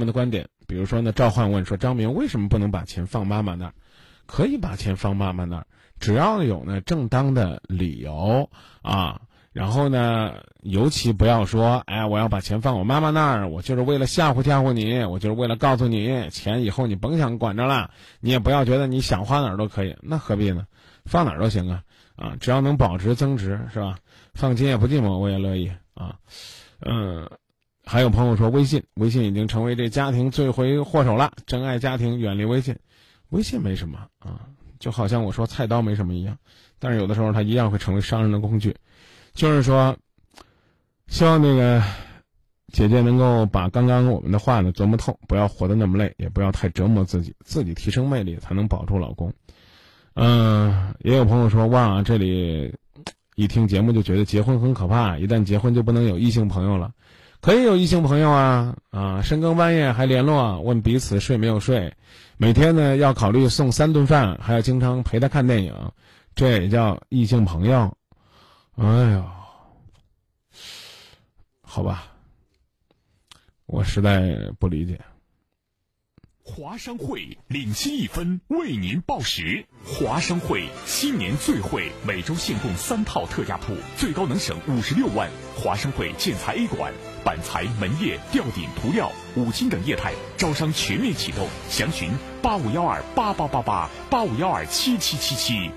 [0.00, 3.74] 们的观点，比如说呢，赵焕问说张明为什么不能把钱放妈妈那儿？
[4.26, 5.66] 可以把钱放妈妈那儿，
[6.00, 8.48] 只要有呢正当的理由
[8.82, 9.20] 啊。
[9.52, 17.90] 然后呢，尤其不要说，哎，我要把钱放我妈妈那儿，我就是为了吓唬吓唬你，我就是为了告诉你，钱以后你甭想管着了，
[18.20, 20.66] 你也不要觉得你想花哪儿都可以，那何必呢？
[21.04, 21.82] 放哪儿都行啊，
[22.14, 23.98] 啊，只要能保值增值，是吧？
[24.34, 26.14] 放今夜不寂寞，我也乐意啊，
[26.86, 27.28] 嗯。
[27.90, 31.32] 还有朋友说，微信，微信已经成为这家庭罪魁祸首了。
[31.44, 32.76] 珍爱家庭，远离微信。
[33.30, 34.46] 微信没什么啊，
[34.78, 36.38] 就好像我说菜刀没什么一样，
[36.78, 38.76] 但是有的时候它一样会成为伤人的工具。
[39.32, 39.96] 就是说，
[41.08, 41.82] 希望那个
[42.72, 49.34] 姐姐能够把刚刚我们的话呢琢磨透，不要活得那么累，也不要太折磨自己，自己提升魅力才能保住老公。
[50.14, 52.72] 嗯、也有朋友说，哇，这里
[53.34, 56.92] 一听节目就觉得结婚很可怕，一旦结婚就不能有异性朋友了。
[57.40, 61.94] 可以有异性朋友啊啊，深更半夜还联络，问彼此睡没有睡，
[62.36, 65.74] 每天呢要考虑送三顿饭，还要经常陪他看电影，
[66.34, 67.96] 这也叫异性朋友。
[68.76, 69.24] 哎呦，
[71.62, 72.04] 好吧，
[73.64, 75.00] 我实在不理解。
[76.52, 79.64] 华商会领先一分，为您报时。
[79.84, 85.30] 华商会新年最惠，每周限供三套特价铺，最高能省五十六万。
[85.56, 86.92] 华商会建材 A 馆，
[87.24, 92.10] 板材、门业、吊顶、涂料、五金等业态招商全面启动，详询
[92.42, 95.70] 八五幺二八八八八八五幺二七七七七。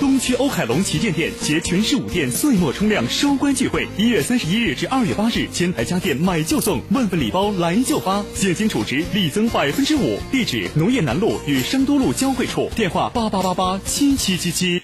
[0.00, 10.18] 东区欧凯龙旗舰店携全市五店岁末冲量收官聚会，一月三十一日至二月八日，千台家电买就送，万份礼包来就发，现金储值立增百分之五。
[10.30, 14.82] 地址：农业南路与商都路交汇处，电话八八八八七七七七。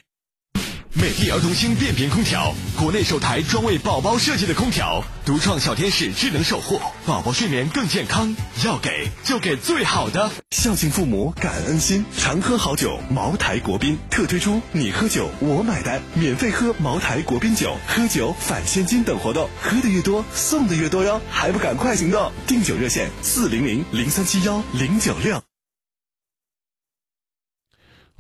[0.94, 8.36] 美的儿童星变频空调，国内首台专为宝宝设计的空调，独创小天使智能守护，宝宝睡眠更健康。
[8.62, 13.00] 要给就给最好的，孝敬父母，感恩心，常喝好酒。
[13.08, 22.30] 茅台国宾特推出“你喝酒我买单”，免费喝茅台国宾酒，喝酒返现金等活动，喝的越多送的越多哟，还不赶快行动！
[22.46, 25.42] 订酒热线：四零零零三七幺零九六。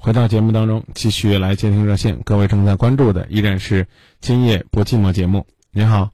[0.04, 2.22] 回到节目当中，继续来接听热线。
[2.24, 3.84] 各位正在关注的依然是
[4.18, 5.46] 《今夜不寂寞》节目。
[5.70, 6.10] 您好，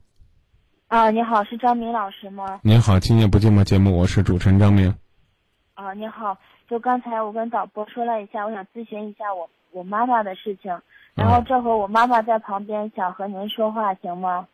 [0.89, 2.59] 啊，你好，是张明老师吗？
[2.61, 4.93] 您好，《今夜不寂寞》节目，我是主持人张明。
[5.73, 6.37] 啊，你好，
[6.69, 10.79] 就刚才我跟导播说了一下，我想咨询一下我我妈妈的事情，
[11.15, 14.47] 然后这会儿我妈妈在旁边想和您说话，行吗？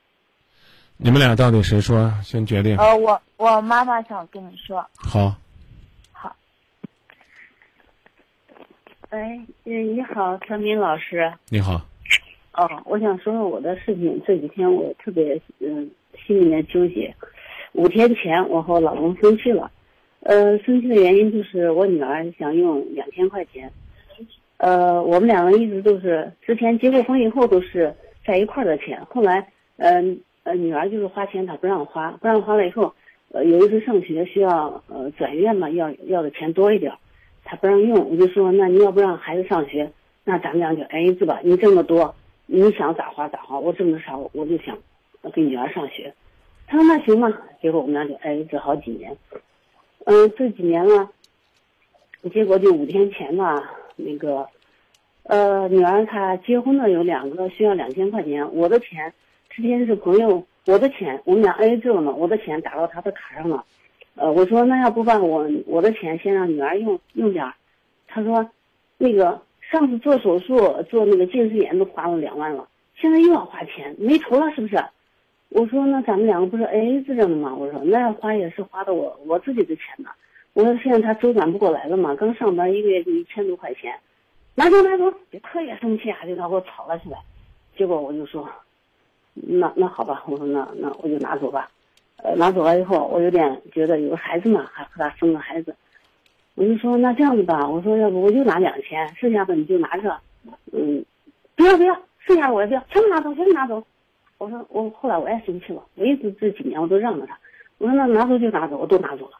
[0.95, 2.09] 你们俩到底谁说？
[2.23, 2.77] 先决定。
[2.77, 4.87] 呃，我我妈妈想跟你说。
[4.95, 5.31] 好。
[5.31, 5.35] 好。
[9.09, 11.31] 哎，嗯，你好，陈明老师。
[11.49, 11.73] 你好。
[12.53, 14.19] 哦，我想说说我的事情。
[14.25, 15.89] 这几天我特别嗯，
[16.25, 17.13] 心里面纠结。
[17.73, 19.71] 五天前，我和我老公生气了。
[20.21, 23.71] 呃，生气的原因就是我女儿想用两千块钱。
[24.57, 27.93] 呃，我们两个一直都是之前结过婚以后都是
[28.25, 28.99] 在一块儿的钱。
[29.05, 29.47] 后来，
[29.77, 32.93] 嗯呃，女儿就是花钱她不让花，不让花了以后，
[33.31, 36.91] 呃，有一次上学需要呃转院嘛，要要的钱多一点，
[37.45, 38.09] 他不让用。
[38.09, 39.89] 我就说，那你要不让孩子上学，
[40.25, 41.39] 那咱们俩就挨着吧。
[41.43, 42.13] 你挣得多。
[42.47, 44.77] 你想咋花咋花，我挣的少，我就想
[45.33, 46.13] 给女儿上学。
[46.67, 47.31] 他说那行吧，
[47.61, 49.17] 结果我们俩就挨着好几年。
[50.03, 51.09] 嗯，这几年了，
[52.31, 54.47] 结果就五天前吧，那个，
[55.23, 59.11] 呃，女儿她结婚了，有两个需要两千块钱，我的钱
[59.49, 63.65] 之前是朋友，我的钱我们俩挨着了嘛，我的钱打到她的卡上了。
[64.15, 67.53] 呃，我说那要不把我我的钱先让女儿用用点儿，
[68.07, 68.49] 他说
[68.97, 69.41] 那个。
[69.71, 70.57] 上次做手术
[70.91, 74.77] 做那个近视眼都花了两万了，现在又要花钱，没头了是不是？
[75.49, 77.53] 我说那咱们两个不是 A A 制着呢吗？
[77.55, 80.11] 我说那要花也是花的我我自己的钱呢。
[80.53, 83.91] 我说现在他周转不过来了嘛，刚上班一个月就一千多块钱，
[84.53, 87.17] 拿走拿走，就特别生气啊，就他给我吵了起来。
[87.75, 88.47] 结果我就说，
[89.33, 91.71] 那那好吧，我说那那我就拿走吧。
[92.17, 95.75] 呃，拿走了以后，我有点觉得有个孩子嘛，还和他生个孩子。
[96.55, 100.17] 我就说那这样子吧，我说要不我就拿两千，剩下的你就拿着，
[100.71, 101.03] 嗯，
[101.55, 103.85] 不要不要，剩下的我也不要，全部拿走，全部拿走。
[104.37, 107.37] 我说我后来我也生气了，我一直这几年我都让着他，
[107.77, 109.37] 我说那拿走就拿走，我都拿走了，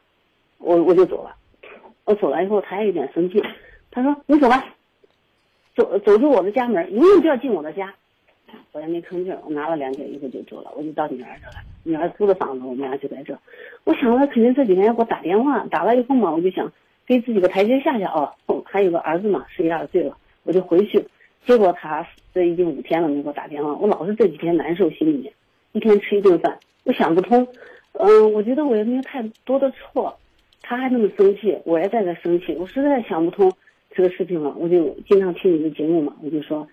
[0.58, 1.34] 我我就走了。
[2.04, 3.42] 我走了以后，他也有点生气，
[3.90, 4.64] 他说你走吧，
[5.74, 7.94] 走走出我的家门，永远不要进我的家。
[8.72, 11.64] 我也没吭气，我拿了两件衣服就走了，我就到女儿这了。
[11.84, 13.38] 女儿租的房子，我们俩就在这。
[13.84, 16.72] 我想了，肯定这几天要给我打电话，打了以后嘛，我就想。
[17.08, 21.06] 给自己个台阶下下哦，还有个儿子嘛，十一二岁了，我就回去。
[21.44, 25.32] 结果他这已经五天了没给我打电话，我老是这几天难受，心里面
[25.70, 27.46] 一天吃一顿饭，我想不通。
[27.92, 30.18] 嗯，我觉得我也没有太多的错，
[30.62, 33.52] 他还那么生气，我也在这生气，我实在想不通
[33.92, 34.52] 这个事情了。
[34.58, 36.66] 我就经常听你的节目嘛，我就说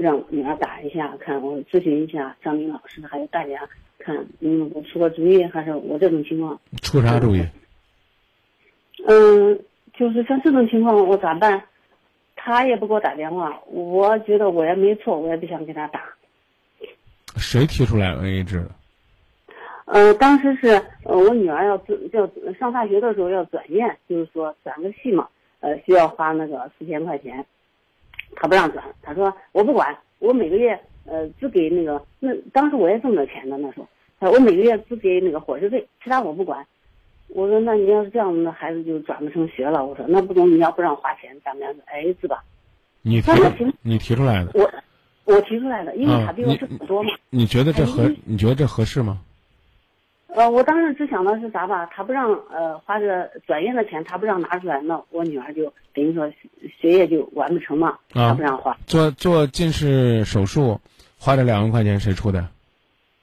[0.00, 3.68] 让女儿打一下，看我咨询一下张明老师，还有大家
[3.98, 7.44] 看你们给我出个主意，还是我这种情况出啥主意？
[9.06, 9.60] 嗯。
[9.98, 11.62] 就是像这种情况，我咋办？
[12.34, 16.02] 他也不给我打电话，我觉得我也没错，我也不想给他打。
[17.38, 18.70] 谁提出来 A A 制的？
[19.86, 20.68] 呃，当时是
[21.04, 21.82] 呃，我女儿要
[22.12, 22.30] 要
[22.60, 25.26] 上大学的时候要转院，就是说转个系嘛，
[25.60, 27.46] 呃，需要花那个四千块钱，
[28.36, 33.88] 他不让转，他说我不管，我每个月呃只给那个那当时我也挣着钱的那时候，
[34.20, 36.64] 他说我每个月只给那个伙食费，其他我不管。
[37.28, 39.84] 我说，那你要是这样，那孩子就转不成学了。
[39.84, 42.44] 我说，那不中，你要不让花钱，咱们俩就挨着吧。
[43.02, 43.32] 你提，
[43.82, 44.52] 你提出来的。
[44.54, 44.70] 我，
[45.24, 47.10] 我提出来的，因为他比我是很多嘛。
[47.30, 48.08] 你觉得这合？
[48.24, 49.18] 你觉得这合适吗？
[50.36, 51.86] 呃，我当时只想到是啥吧？
[51.86, 56.30] 他不让呃花这转院的钱，他不让拿出来，那我女儿就等于说
[56.78, 57.96] 学业就完不成嘛。
[58.10, 58.76] 他不让花。
[58.86, 60.78] 做做近视手术，
[61.18, 62.46] 花这两万块钱谁出的？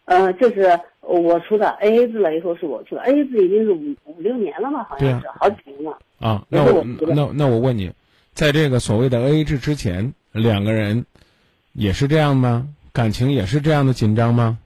[0.05, 0.80] 呃，这是。
[1.05, 5.99] 我出的 A A 制了以后是我出的 A A 制已经是五五六年了嘛，好像是好几年了。
[6.18, 6.82] 啊，那我
[7.14, 7.91] 那那我问你，
[8.34, 11.05] 在这个所谓的 A A 制之前，两个人
[11.74, 12.70] 也是这样吗？
[12.93, 14.57] 感情也是这样的紧张吗？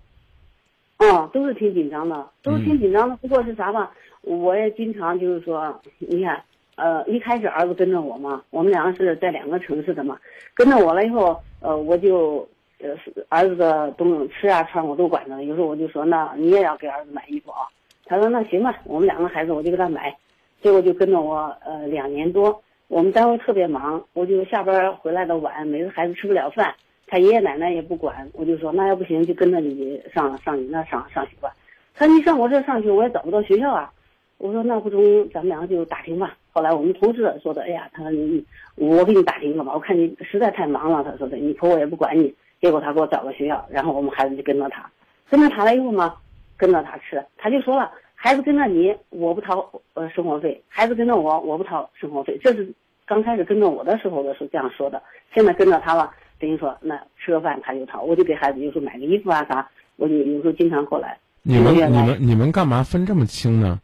[0.99, 3.15] 哦，都是挺紧张的，都是挺紧张的。
[3.17, 3.91] 不过是啥吧？
[4.21, 6.43] 我也经常就是说，你看，
[6.75, 10.17] 呃，一开始儿子跟着我嘛，我们两个是在两个城市的嘛，
[10.53, 12.47] 跟着我了以后，呃，我就。
[12.79, 12.89] 呃，
[13.29, 15.43] 儿子的东西吃啊穿我都管着。
[15.43, 17.65] 有时候我就说，那你也要给儿子买衣服啊。
[18.05, 20.15] 他说那行吧，我们两个孩子我就给他买。
[20.61, 26.75] 结果就跟着我呃两年多，我们单位特别忙，我就下班回来的晚，每个孩子吃不了饭，
[27.07, 28.29] 他爷爷奶奶也不管。
[28.33, 31.51] 我就说那要不行就跟着你上上你那上上学吧。
[31.95, 33.91] 他说你上我这上学我也找不到学校啊。
[34.37, 36.37] 我说那不中，咱们两个就打听吧。
[36.51, 38.45] 后来我们同事说的，哎呀，他说你
[38.75, 41.03] 我给你打听了吧，我看你实在太忙了。
[41.03, 42.31] 他说的，你婆婆也不管你。
[42.59, 44.89] 结果他给我找个学校，然后我们孩子就跟着他，
[45.29, 46.15] 跟着他了以后嘛，
[46.57, 52.67] 跟着他吃，他就说了，孩子跟着你，我不掏呃生活费，孩子跟着我，我不掏生活费，这是
[53.05, 54.99] 刚开始跟着我的时候的时候这样说的，
[55.35, 61.17] 现在跟着他了，等于说那吃个饭他就掏，我就给孩子有时候买个衣服啊啥，我就有时候经常过来。
[61.41, 63.79] 你们你们你们干嘛分这么清呢？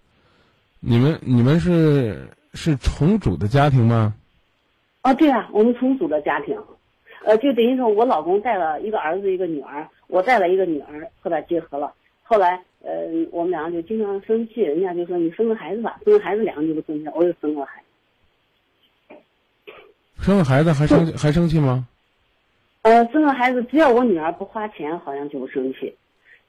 [0.79, 4.13] 你们你们是是重组的家庭吗？
[5.01, 6.57] 哦，对啊，我们重组的家庭，
[7.25, 11.93] 呃，就等于说我老公带了一个儿子一个女儿，我带了一个女儿和他结合了。
[12.21, 12.91] 后来，呃，
[13.31, 17.81] 我们两个就经常生气，人家就说你生个孩子吧，生个孩子两个就不生气，我又生个孩
[19.09, 19.15] 子。
[20.21, 21.85] 生个孩子还生还生气吗？
[22.83, 25.95] 呃，生个孩子只要我女儿不花钱，好像就不生气。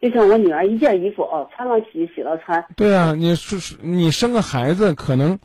[0.03, 2.67] 就像我女儿一件衣服哦，穿了洗，洗了穿。
[2.77, 5.39] 对啊，你是你生个孩子，可能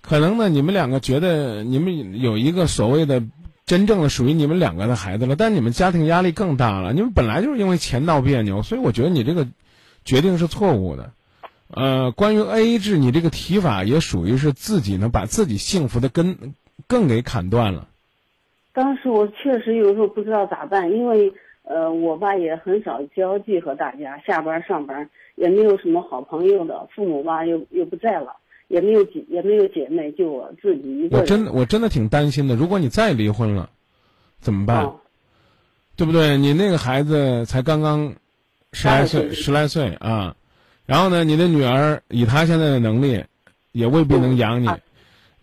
[0.00, 3.22] 可能呢，你们两个觉得你们有一个所谓的
[3.66, 6.92] 真正的属于你们两个的孩子了，但你们家庭压力更大了。
[6.92, 9.46] 你们本来就是因为钱闹别扭，所以我觉得你这个
[10.04, 11.12] 决定是错误的。
[11.68, 16.54] 呃，关于 A 制，你这个提法也属于是自己呢，把自己幸福的根
[16.88, 17.88] 更给砍断了。
[18.74, 28.36] 当时我确实有时候不知道咋办，因为呃，我吧也很少交际和大家，下班上班也没有什么好朋友的，父母吧又又不在了，
[28.68, 31.20] 也没有姐也没有姐妹，就我自己一个人。
[31.22, 33.70] 我真的我真的挺担心的，如果你再离婚了，
[34.40, 34.84] 怎么办？
[34.84, 35.00] 哦
[35.96, 36.36] 对不对？
[36.36, 38.14] 你那个孩子才刚刚
[38.72, 40.34] 十来岁，12岁十来岁啊，
[40.86, 43.22] 然后呢，你的女儿以她现在的能力，
[43.70, 44.66] 也未必能养你。
[44.66, 44.76] 啊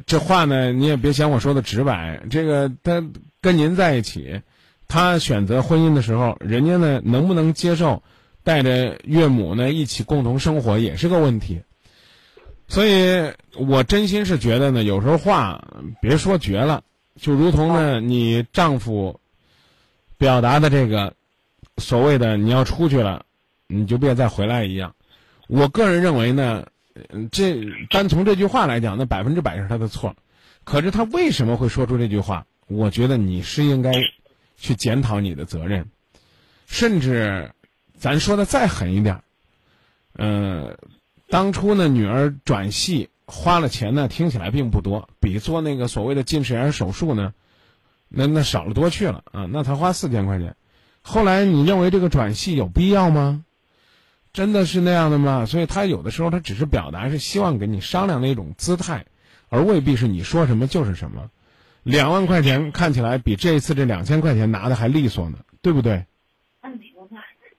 [0.06, 2.22] 这话呢，你也别嫌我说的直白。
[2.30, 3.04] 这个他
[3.42, 4.42] 跟您在一起，
[4.88, 8.04] 他选择婚姻的时候，人家呢能不能接受
[8.44, 11.62] 带着岳母呢一起共同生活，也是个问题。
[12.68, 15.68] 所以我真心是觉得呢，有时候话
[16.02, 16.84] 别说绝了，
[17.20, 19.20] 就如同呢你丈夫
[20.18, 21.14] 表达的这个
[21.78, 23.26] 所谓的你要出去了，
[23.68, 24.96] 你就别再回来一样。
[25.48, 26.71] 我个人认为呢，嗯
[27.10, 30.16] 嗯这单从这句话来讲，那百分之百是他的错。
[30.64, 32.46] 可是他为什么会说出这句话？
[32.68, 33.92] 我觉得你是应该
[34.56, 35.90] 去检讨你的责任，
[36.68, 37.52] 甚至
[37.98, 39.24] 咱说的再狠一点儿，
[40.14, 40.78] 呃，
[41.30, 47.34] 当初呢，女儿转系花了钱呢，听起来并不多，比做那个所谓的近视眼手术呢，
[48.08, 50.56] 那那少了多去了啊，那才花四千块钱。
[51.02, 53.44] 后来你认为这个转系有必要吗？
[54.34, 55.46] 真的是那样的吗？
[55.46, 59.06] 所以他有的时候他只是表达是希望跟你商量的一种姿态，
[59.50, 61.30] 而未必是你说什么就是什么。
[61.84, 66.06] 两万块钱看起来比这一次这两千块钱拿的还利索呢，对不对？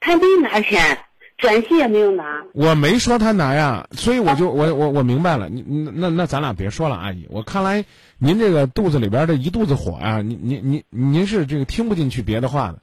[0.01, 0.99] 他没拿钱，
[1.39, 2.25] 转系也没有拿。
[2.55, 5.49] 我没说他拿呀，所以我就我我我明白了。
[5.49, 7.85] 你你那那咱俩别说了，阿姨，我看来
[8.19, 12.81] 您这个肚子里边的一肚子火啊，您您您您是这个听不进去别的话的。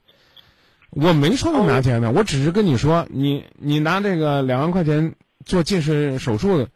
[0.91, 5.15] 我没说要拿钱呢，我只是跟你说，你你拿这个两万块钱
[5.45, 6.69] 做近视手术的，哦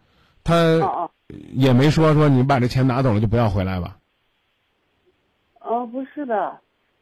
[0.44, 1.10] 他哦
[1.54, 3.98] 也没说说你把这钱拿走了就不要回来吧。
[5.60, 6.60] 哦，不是的，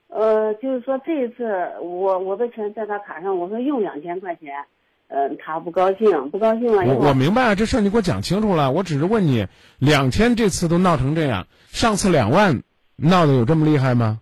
[0.07, 1.43] 呃，就是说这一次
[1.81, 4.53] 我我的钱在他卡上，我说用两千块钱，
[5.07, 8.71] 嗯、他不高兴，不高兴了我，我明白了，这事儿你给我讲清楚了。
[8.71, 9.47] 我只是问你，
[9.79, 12.61] 两千这次都闹成这样，上次两万
[12.95, 14.21] 闹得有这么厉害吗？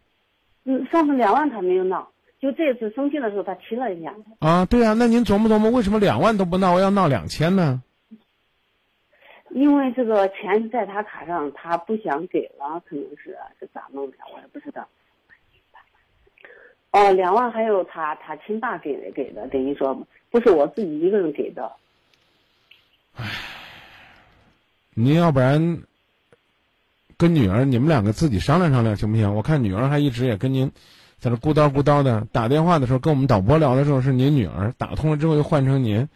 [0.64, 2.08] 嗯，上次两万他没有闹，
[2.40, 4.14] 就这次生气的时候他提了一下。
[4.40, 7.84] 啊，对啊，那您琢磨琢磨，为什么两万都不闹，要闹两千呢？
[9.52, 14.88] 因为这个钱在他卡上，他不想给了，可能是是咋弄的，我也不知道。
[16.92, 21.72] 哦，两万还有他他亲爸给的给的，等于说不是我自己一个人给的。
[23.16, 23.26] 唉
[24.94, 25.82] 您要不然
[27.18, 29.34] 跟女儿你们两个自己商量商量行不行？
[29.34, 30.72] 我看女儿还一直也跟您
[31.20, 36.08] 在这咕叨咕叨的，打电话的时候跟我们导播聊的时候是您女儿，打通了之后又换成您，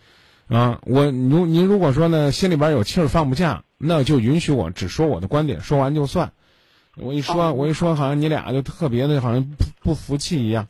[0.48, 6.32] 啊，我如您如果说呢心里边有气儿放不下，那就允许我只说我的观点，说完就算。
[6.96, 10.68] 我一说，我一说，好像你俩就特别的，好像不不服气一样。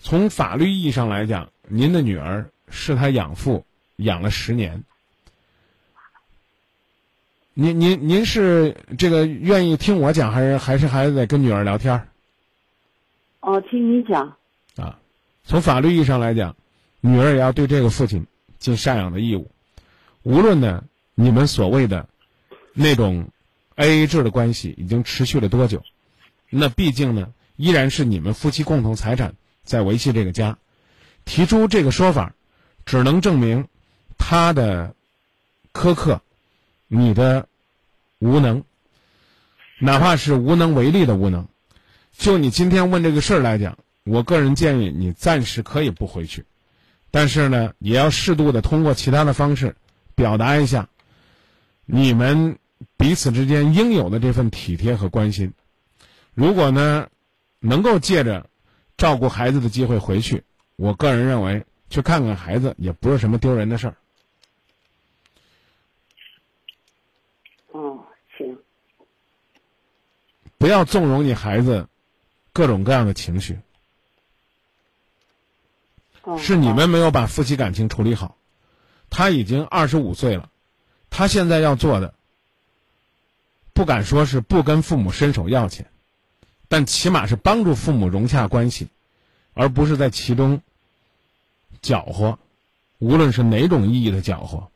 [0.00, 4.84] 从法律意义上来讲，您的女儿是他养父，养了十年。
[7.54, 12.06] 您您您是这个愿意听我讲，还是还是还得跟女儿聊天儿
[13.42, 14.36] 哦，听你讲。
[14.76, 14.98] 啊？
[15.44, 16.56] 从法律意义上来讲，
[17.00, 18.26] 女儿也要对这个父亲
[18.60, 19.50] 尽赡养的义务。
[20.22, 20.84] 无论呢，
[21.16, 22.08] 你们所谓的
[22.72, 23.28] 那种
[23.74, 25.82] A A 制的关系已经持续了多久，
[26.48, 29.34] 那毕竟呢，依然是你们夫妻共同财产
[29.64, 30.56] 在维系这个家。
[31.24, 32.34] 提出这个说法，
[32.86, 33.66] 只能证明
[34.16, 34.94] 他的
[35.72, 36.22] 苛刻，
[36.86, 37.48] 你的
[38.20, 38.62] 无能，
[39.80, 41.48] 哪怕是无能为力的无能。
[42.12, 46.44] 就你今天问这个事儿来讲，我个人建议你暂时可以不回去，
[47.10, 49.74] 但是呢，也要适度的通过其他的方式
[50.14, 50.88] 表达一下，
[51.84, 52.58] 你们
[52.96, 55.52] 彼此之间应有的这份体贴和关心。
[56.34, 57.08] 如果呢，
[57.58, 58.46] 能够借着
[58.96, 60.44] 照顾孩子的机会回去，
[60.76, 63.96] 我个人认为去看看孩子也不是什么丢人的事儿。
[67.72, 68.04] 哦，
[68.38, 68.58] 行。
[70.58, 71.88] 不要纵容你孩子
[72.52, 73.58] 各种各样的情绪，
[76.22, 78.36] 哦是你们没有把夫妻感情处理好。
[79.08, 80.50] 他已经二十五岁了，
[81.10, 82.14] 他现在要做的，
[83.72, 85.90] 不敢说是不跟父母伸手要钱，
[86.68, 88.88] 但起码是帮助父母融洽关系，
[89.54, 90.62] 而不是在其中
[91.82, 92.38] 搅和，
[92.98, 94.70] 无论是哪种意义的搅和。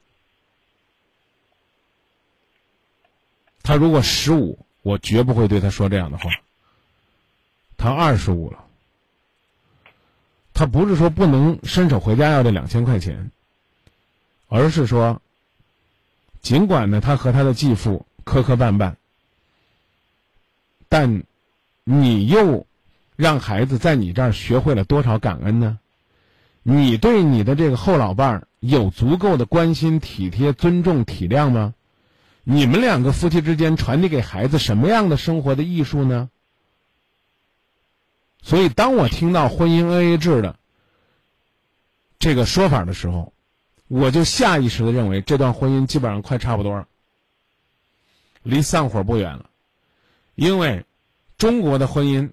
[3.62, 6.31] 他如果十五，我绝不会对他说这样的话。
[7.77, 8.64] 他二十五了，
[10.55, 13.31] 他不是说不能伸手回家要这两千块钱，
[14.49, 15.20] 而是说，
[16.41, 18.95] 尽管呢他和他的继父磕磕绊绊，
[20.89, 21.22] 但
[21.85, 22.66] 你又
[23.16, 25.79] 让孩子在你这儿学会了多少感恩呢？
[26.62, 31.74] 你对你的这个后老伴儿有足够的关心、体贴、尊重、体谅吗？
[32.43, 36.29] 你们两个夫妻之间传递给孩子什么样的生活的艺术呢？
[38.47, 40.57] 所以，当我听到婚姻 AA 制的
[42.20, 43.32] 这个说法的时候，
[43.88, 46.86] 我就下意识的认为这段婚姻基本上快差不多了，
[48.44, 49.51] 离散伙不远了。
[50.36, 50.84] 因为
[51.36, 52.30] 中国的婚姻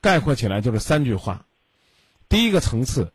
[0.00, 1.46] 概括起来就是三句话：
[2.28, 3.12] 第一个层次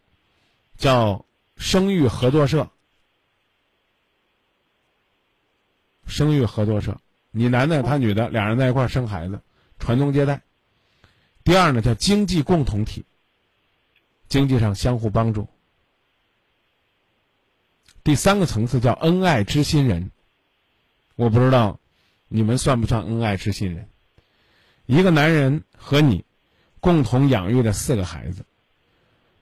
[0.78, 1.26] 叫
[1.58, 2.70] 生育合作社。
[6.06, 6.98] 生育合作社，
[7.32, 9.42] 你男的他女的，俩人在一块儿生孩子，
[9.80, 10.44] 传宗接代。
[11.48, 13.06] 第二呢，叫经济共同体，
[14.28, 15.48] 经济上相互帮助。
[18.04, 20.12] 第三个层次叫恩爱知心人，
[21.16, 21.80] 我不知道
[22.28, 23.88] 你们算不算恩爱知心人？
[24.88, 26.26] 一个男人和你
[26.82, 28.44] 共同养育了四个孩子，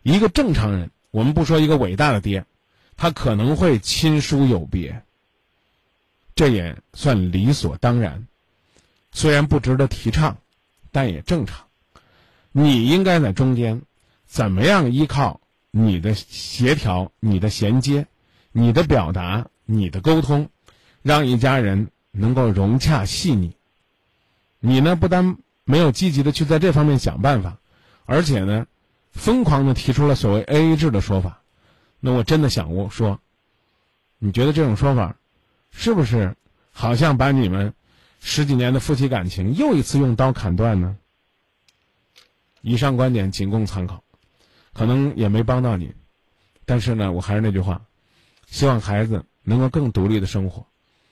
[0.04, 2.46] 一个正常人，我们不说一个伟大的爹，
[2.98, 5.04] 他可能会亲疏有别。
[6.36, 8.28] 这也算理所当然，
[9.12, 10.38] 虽然不值得提倡，
[10.92, 11.66] 但也正常。
[12.58, 13.82] 你应该在中间，
[14.26, 15.42] 怎么样依靠
[15.72, 18.08] 你的协调、你的衔接、
[18.54, 20.50] 你的表达、你的沟通，
[21.02, 23.58] 让一家人能够融洽细腻。
[24.62, 25.36] 你呢，不但
[25.66, 27.58] 没有积极的去在这方面想办法，
[28.06, 28.68] 而且呢，
[29.12, 31.42] 疯狂的提出了所谓 AA 制的说法。
[32.00, 33.20] 那我真的想过说，
[34.18, 35.18] 你觉得这种说法？
[35.72, 36.38] 是不是
[36.72, 37.74] 好像把你们
[38.22, 40.96] 十几年的夫妻感情又一次用刀砍断呢？
[42.68, 44.04] 以上观点仅供参考，
[44.74, 45.94] 可能也没帮到你。
[46.66, 47.80] 但是呢，我还是那句话，
[48.48, 50.66] 希望孩子能够更独立的生活，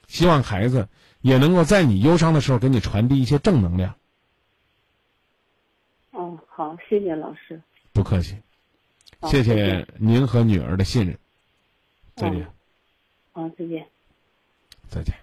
[0.07, 0.89] 希望孩子
[1.21, 3.93] 也能够在你忧伤的时候给你传递一些正能量。
[6.09, 7.61] 哦，好，谢谢老师。
[7.91, 8.35] 不客气，
[9.29, 11.15] 谢谢您和女儿的信任。
[12.15, 12.47] 再见。
[13.31, 13.85] 好，再见。
[14.89, 15.13] 再见。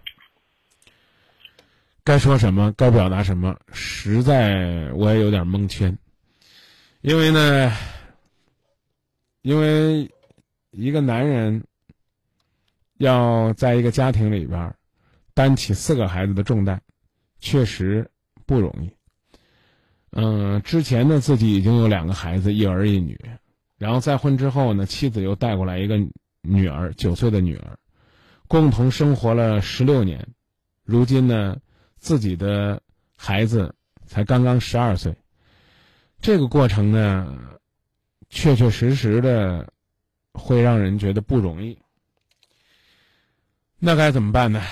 [2.04, 5.98] 该说什么，该表达什么，实在我也有点蒙圈。
[7.03, 7.72] 因为呢，
[9.40, 10.11] 因为
[10.70, 11.64] 一个男人
[12.98, 14.74] 要在一个家庭里边
[15.32, 16.78] 担起四个孩子的重担，
[17.38, 18.11] 确实
[18.44, 18.90] 不容易。
[20.11, 23.18] 嗯，之前呢，自己已经有两个孩子，一儿一女，
[23.78, 25.96] 然后再婚之后呢，妻子又带过来一个
[26.42, 27.78] 女儿，九岁的女儿。
[28.46, 30.28] 共同生活了十六年，
[30.84, 31.57] 如今呢，
[31.96, 32.82] 自己的
[33.16, 33.74] 孩子
[34.05, 35.14] 才刚刚十二岁。
[36.20, 37.38] 这个过程呢，
[38.28, 39.72] 确确实实的
[40.32, 41.78] 会让人觉得不容易。
[43.78, 44.62] 那该怎么办呢？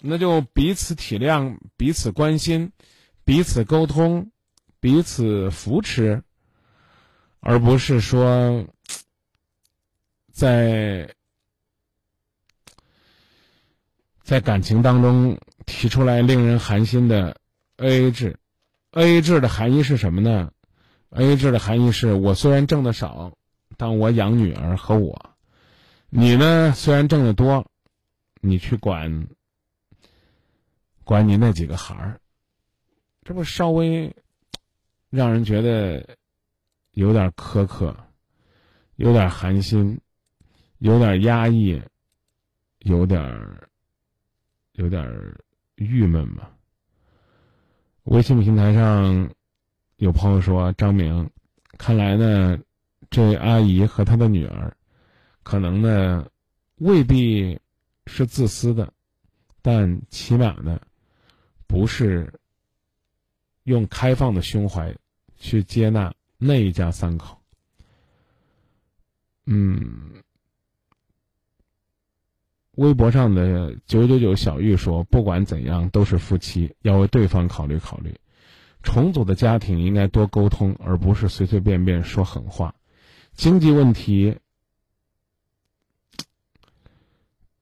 [0.00, 2.72] 那就彼此体谅，彼此关心，
[3.24, 4.30] 彼此沟通，
[4.80, 6.22] 彼此扶持，
[7.40, 8.66] 而不是说
[10.32, 11.12] 在。
[14.22, 17.40] 在感情当中提出来令人寒心的
[17.76, 18.36] AA 制
[18.96, 20.50] A 制的含义是什么呢
[21.10, 23.36] ？A 制的含义是我虽然挣的少，
[23.76, 25.14] 但我养女儿和我；
[26.08, 27.70] 你呢虽然挣的多，
[28.40, 29.28] 你去管
[31.04, 32.18] 管你那几个孩儿，
[33.22, 34.16] 这不稍微
[35.10, 36.16] 让人觉得
[36.92, 37.94] 有点苛刻，
[38.94, 40.00] 有点寒心，
[40.78, 41.82] 有点压抑，
[42.78, 43.60] 有点。
[44.78, 45.34] 有点
[45.76, 46.50] 郁闷吧。
[48.06, 49.28] 微信平台上
[49.96, 51.28] 有朋友说：“张明，
[51.76, 52.56] 看来呢，
[53.10, 54.72] 这阿姨和她的女儿，
[55.42, 56.24] 可能呢
[56.76, 57.58] 未必
[58.06, 58.92] 是自私的，
[59.60, 60.80] 但起码呢，
[61.66, 62.32] 不是
[63.64, 64.94] 用开放的胸怀
[65.36, 67.36] 去接纳那一家三口。
[69.46, 70.22] 嗯，
[72.76, 78.14] 微博上的九九九小玉说：“不管怎样，都是夫妻，要为对方考虑考虑。
[78.82, 82.74] 重组的家庭应该多沟通，而不是随随便便说狠话。
[83.32, 84.36] 经济问题，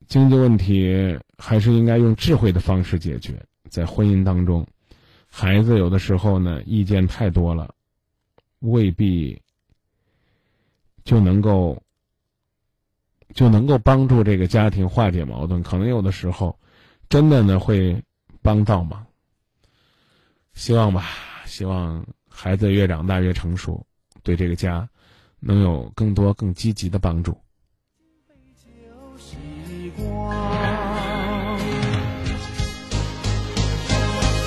[0.07, 3.47] 经济问题还是应该用智慧的方式解决。
[3.69, 4.67] 在婚姻当中，
[5.29, 7.75] 孩子有的时候呢，意见太多了，
[8.61, 9.41] 未必。”
[11.05, 11.83] 就能够
[13.33, 16.59] 就能够帮助这个家庭化解矛盾，可能有的时候
[17.09, 18.03] 真的呢会
[18.43, 19.05] 帮到忙。
[20.53, 21.09] 希望吧，
[21.47, 23.85] 希望孩子越长大越成熟，
[24.22, 24.89] 对这个家
[25.41, 27.37] 能有更多更积极的帮助。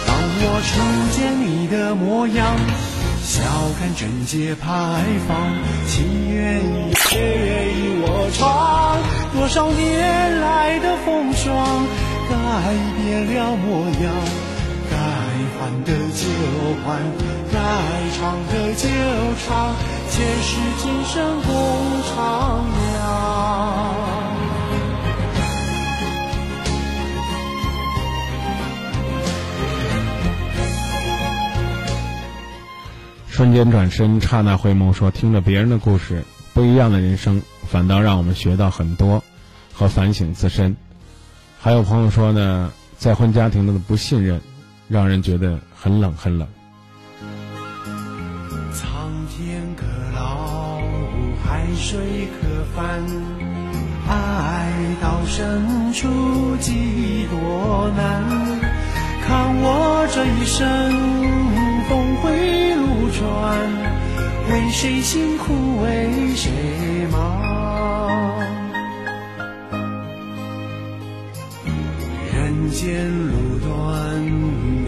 [0.05, 2.86] 当我初见你的模样。
[3.27, 3.43] 笑
[3.77, 5.35] 看贞洁牌坊，
[5.85, 8.97] 情愿与我闯。
[9.33, 11.85] 多少年来的风霜，
[12.29, 12.33] 改
[13.03, 14.07] 变了模样。
[14.89, 14.95] 该
[15.59, 16.23] 还的就
[16.85, 17.03] 还，
[17.51, 17.59] 该
[18.15, 18.87] 唱的就
[19.45, 19.75] 唱，
[20.09, 21.51] 前世今生共
[22.07, 22.15] 徜
[22.95, 24.06] 徉。
[33.37, 36.23] 瞬间转身，刹那回眸，说听着别人的故事，
[36.55, 39.23] 不一样的人生，反倒让我们学到很多，
[39.71, 40.75] 和反省自身。
[41.61, 44.41] 还有朋友说呢，再婚家庭的不信任，
[44.87, 46.47] 让人觉得很冷很冷。
[48.73, 49.85] 苍天可
[50.15, 50.79] 老，
[51.45, 53.05] 海水可翻，
[54.09, 56.07] 爱到深处
[56.59, 58.66] 几多难。
[59.27, 60.63] 看我这一生
[61.89, 62.87] 峰回路。
[63.17, 63.25] 转，
[64.51, 66.51] 为谁辛苦为谁
[67.11, 67.17] 忙？
[72.31, 73.67] 人间路短，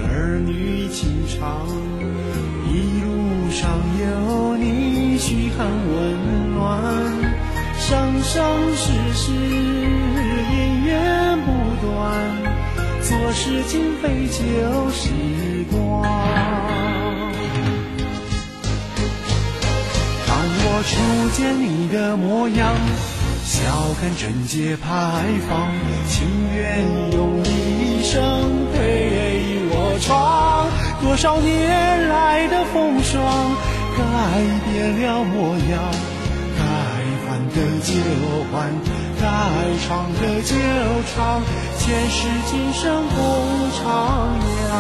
[0.04, 1.66] 儿女情长，
[2.68, 3.70] 一路上
[4.00, 6.70] 有你嘘寒问暖，
[7.80, 8.38] 生生
[8.76, 8.92] 世
[13.10, 14.38] 做事今非旧
[14.92, 15.10] 时
[15.72, 16.04] 光。
[20.28, 20.92] 当我初
[21.36, 22.76] 见你的模样，
[23.44, 23.58] 笑
[24.00, 25.72] 看贞洁牌坊，
[26.08, 28.22] 情愿用一生
[28.74, 28.78] 陪
[29.72, 30.70] 我闯。
[31.02, 33.18] 多少年来的风霜，
[33.98, 34.04] 改
[34.70, 35.82] 变了模样。
[36.60, 36.62] 该
[37.26, 37.90] 还的就
[38.52, 38.70] 还，
[39.20, 39.26] 该
[39.88, 39.88] 唱
[40.22, 40.54] 的就
[41.10, 41.42] 唱，
[41.90, 43.18] 前世今生共
[43.72, 43.82] 徜
[44.70, 44.72] 徉。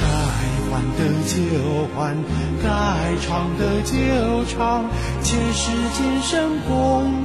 [0.00, 0.40] 该还
[0.96, 1.34] 的就
[1.94, 2.16] 还，
[2.62, 2.66] 该
[3.20, 3.26] 唱
[3.58, 3.92] 的就
[4.46, 4.88] 唱，
[5.22, 6.72] 前世今生共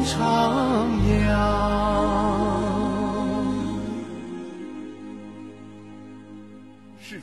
[0.04, 0.12] 徜
[1.08, 2.73] 徉。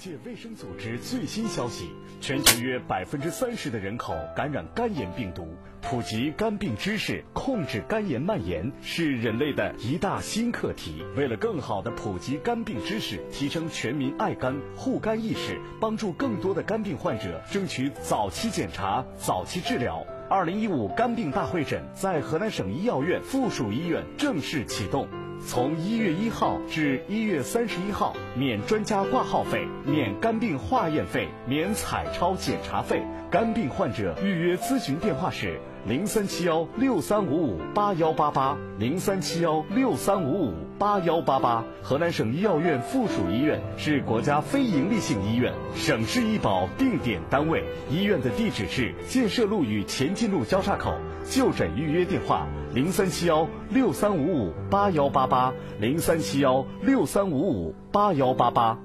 [0.01, 1.91] 界卫生组织最新消息：
[2.23, 5.47] 全球约百分之三十的人口感染肝炎病毒。
[5.83, 11.05] 普及肝病知识，控制肝炎蔓延，是人类的一大新课题。
[11.17, 20.03] 为了更好地普及肝病知识，提升全民爱肝护肝意识，帮助更多的肝病患者争取早期检查、早期治疗。
[20.31, 25.07] 二零一五肝病大会诊在河南省医药院附属医院正式启动。
[25.47, 33.03] 从一月一号至一月三十一号，免专家挂号费，免肝病化验费，免彩超检查费。
[33.31, 41.65] 肝病患者预约咨询电话是零三七幺六三五五八幺八八零三七幺六三五五八幺八八。
[41.83, 47.65] 河南省医药院附属医院是国家非营利性医院，省市医保定点单位。
[47.91, 50.93] 医院的地址是建设路与前进路交叉口。
[51.25, 52.47] 就诊预约电话。
[52.75, 58.79] 零三七幺六三五五八幺八八，零三七幺六三五五八幺八八。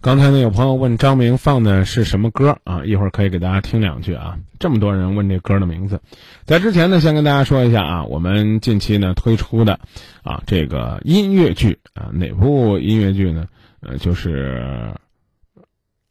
[0.00, 2.84] 刚才呢，有朋友问张明放的是什么歌啊？
[2.84, 4.38] 一会儿可以给大家听两句啊。
[4.60, 6.00] 这么多人问这歌的名字，
[6.44, 9.80] 在之前呢，先跟大家说一下啊，我们近期呢推出的
[10.22, 13.48] 啊这个音乐剧啊，哪部音乐剧呢？
[13.80, 14.94] 呃，就是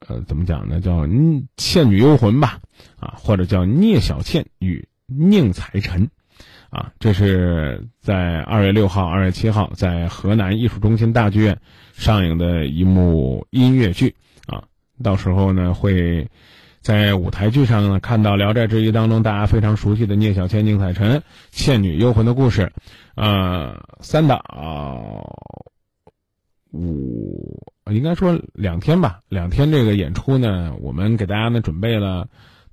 [0.06, 0.82] 呃怎么讲呢？
[0.82, 1.08] 叫
[1.56, 2.60] 《倩女幽魂》吧，
[3.00, 4.80] 啊，或者叫《聂小倩与》。
[5.10, 6.10] 宁采臣，
[6.70, 11.60] 啊，这是在二月六号、二月七号在河南艺术中心大剧院
[11.94, 14.16] 上映的一幕音乐剧
[14.48, 14.64] 啊。
[15.02, 16.30] 到时候呢，会
[16.82, 22.72] 在舞台剧上呢，看到《聊斋志异》当中大家非常熟悉的聂小倩、宁采臣、倩女幽魂的故事，
[23.16, 24.42] 呃，三打
[26.72, 32.28] 五，应该说两天吧，两天这个演出呢，我们给大家呢准备了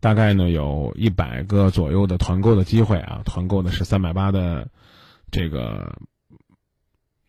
[0.05, 4.69] 大概呢有一百个左右的团购的机会啊，团购的是三百八的
[5.31, 5.97] 这个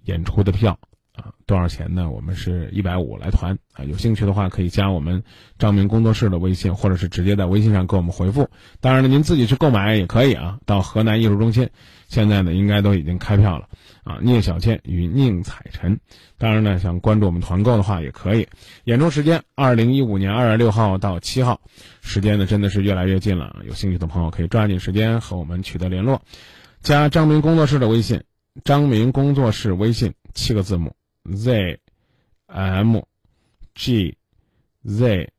[0.03, 0.77] 演出的票。
[1.13, 2.09] 啊，多少钱呢？
[2.09, 5.23] 我们是一百五来团啊，有兴趣的话可以加我们
[5.57, 8.49] 张明工作室的微信，或者是直接在微信上给我们回复。
[8.81, 10.59] 当然了，您自己去购买也可以啊。
[10.65, 11.69] 到河南艺术中心，
[12.07, 13.67] 现在呢应该都已经开票了
[14.03, 14.19] 啊。
[14.21, 15.99] 聂小倩与宁采臣，
[16.37, 18.47] 当然呢想关注我们团购的话也可以。
[18.85, 21.61] 演出时间二零一五年二月六号到七号，
[22.01, 23.61] 时间呢真的是越来越近了。
[23.67, 26.21] 有兴趣的朋友可以抓紧时间和我们取得联络，
[26.81, 28.23] 加张明工作室的微信，
[28.63, 30.95] 张明工作室微信七个字母。
[31.33, 31.79] z
[32.45, 33.01] m
[33.73, 34.15] g
[34.83, 35.31] z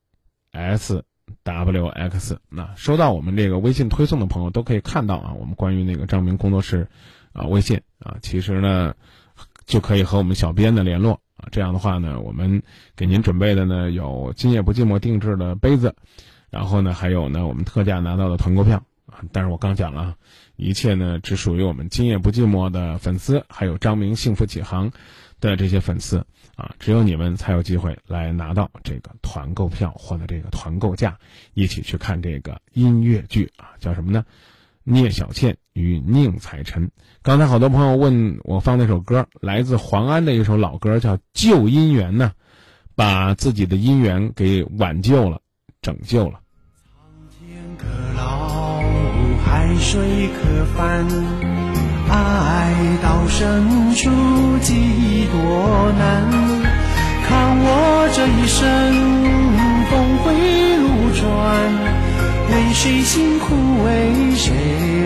[0.51, 1.05] s
[1.53, 6.89] w x 那收到我们这个微信推送的朋友都可以看到啊，我们关于那个张明工作室
[7.33, 8.95] 啊微信啊，其实呢
[9.65, 11.49] 就可以和我们小编的联络啊。
[11.53, 12.63] 这样的话呢，我们
[12.97, 15.95] 给您准备的呢有今夜不寂寞定制的杯子，
[16.51, 19.23] 然后呢还有呢我们特价拿到的团购票啊。
[19.33, 20.17] 但是我刚讲了，
[20.57, 24.93] 一切呢只属于我们今夜不寂寞的粉丝，还有张明幸福启航。
[25.39, 26.27] 的这些粉丝
[26.57, 31.19] 啊，只有你们才有机会来拿到这个团购票或者这个团购价，
[31.55, 34.25] 一起去看这个音乐剧啊，叫什么呢？
[34.83, 36.91] 聂小倩与宁采臣。
[37.21, 42.33] 刚才好多朋友问我放那首歌，来自黄安的一首老歌，叫《旧姻缘》呢，
[42.95, 45.41] 把自己的姻缘给挽救了，
[45.83, 46.41] 拯救了。
[46.95, 47.05] 苍
[47.39, 47.85] 天可
[48.17, 48.81] 老，
[49.45, 51.56] 海水可翻。
[52.09, 54.11] 爱到深处
[54.63, 56.05] 几多难，
[57.27, 58.61] 看我这一生
[59.91, 59.93] 峰
[60.23, 60.25] 回
[60.77, 60.85] 路
[61.15, 61.25] 转，
[62.51, 63.45] 为谁辛苦
[63.85, 63.87] 为
[64.37, 64.45] 谁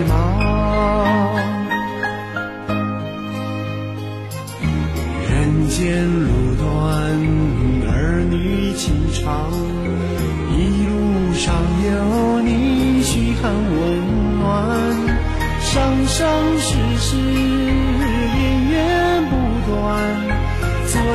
[0.07, 0.11] 忙？
[5.29, 6.63] 人间路短，
[7.89, 7.91] 儿
[8.29, 9.51] 女情长，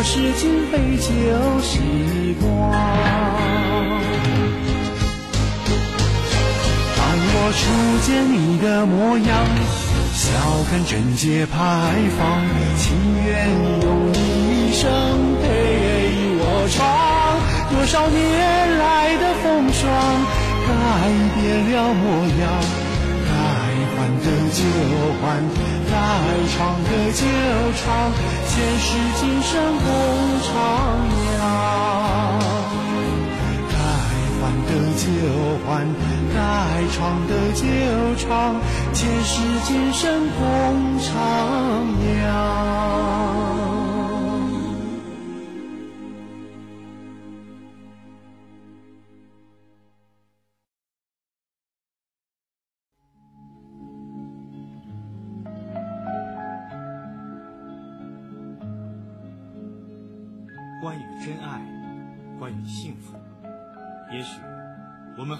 [0.07, 1.04] 做事情费旧
[1.62, 1.80] 时
[2.40, 2.46] 光。
[6.96, 7.02] 当
[7.34, 7.59] 我初
[8.07, 9.28] 见你的模样，
[10.14, 10.22] 笑
[10.70, 11.59] 看贞洁牌
[12.16, 12.22] 坊，
[12.78, 12.86] 情
[13.24, 13.50] 愿
[13.82, 14.86] 用一生
[15.42, 15.44] 陪
[16.38, 16.78] 我闯。
[17.68, 19.82] 多少年来的风霜，
[20.68, 20.70] 改
[21.34, 21.42] 变
[21.72, 22.04] 了模
[22.38, 22.46] 样。
[23.26, 23.30] 该
[23.90, 24.62] 还的就
[25.20, 25.26] 还，
[25.97, 26.03] 该
[26.53, 27.24] 唱的就
[27.72, 28.12] 唱，
[28.47, 28.86] 前世
[29.18, 29.88] 今生共
[30.42, 30.47] 徜
[31.40, 31.42] 徉。
[33.70, 33.74] 该
[34.36, 34.70] 还的
[35.01, 35.05] 就
[35.64, 35.66] 还，
[36.34, 36.36] 该
[36.92, 37.64] 唱的就
[38.18, 38.28] 唱，
[38.92, 39.32] 前世
[39.64, 40.05] 今生
[40.38, 40.38] 共
[41.01, 41.09] 徜
[42.05, 43.36] 徉。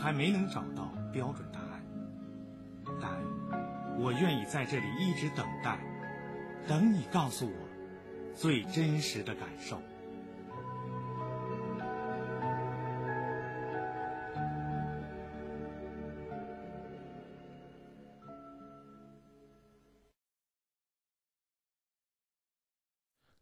[0.07, 1.85] 还没能找到标准答案，
[3.03, 3.11] 但
[3.99, 5.81] 我愿意在这里一直等待，
[6.69, 9.83] 等你告诉我最真实的感受。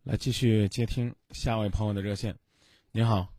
[0.04, 2.34] 来继续接听下一位朋友的热线，
[2.90, 3.33] 您好，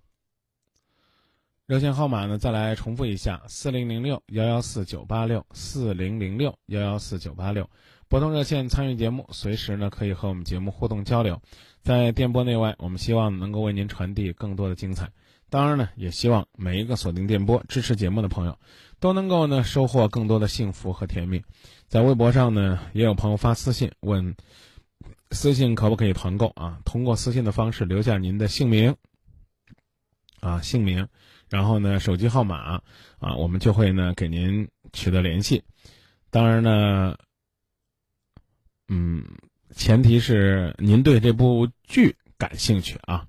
[1.68, 2.38] 热线号码呢？
[2.38, 7.68] 再来重复一下：四零零六幺幺四九八六四零零六幺幺四九八六，
[8.08, 11.42] 拨通热线参与节目，随时呢可以和我们节目互动交流。
[11.82, 15.10] 在电波内外，我们希望能够为您传递更多的精彩。
[15.50, 18.60] 当然呢，也希望每一个锁定电波支持节目的朋友，
[19.00, 21.44] 都能够呢收获更多的幸福和甜蜜。
[21.88, 24.36] 在微博上呢，也有朋友发私信问。
[25.32, 26.80] 私信可不可以团购啊？
[26.86, 28.96] 通过私信的方式留下您的姓名，
[30.40, 31.08] 啊姓名，
[31.56, 32.82] 然后呢手机号码，
[33.20, 35.64] 啊我们就会呢给您取得联系。
[36.30, 37.18] 当然呢，
[38.90, 39.24] 嗯，
[39.74, 43.26] 前提是您对这部剧感兴趣啊。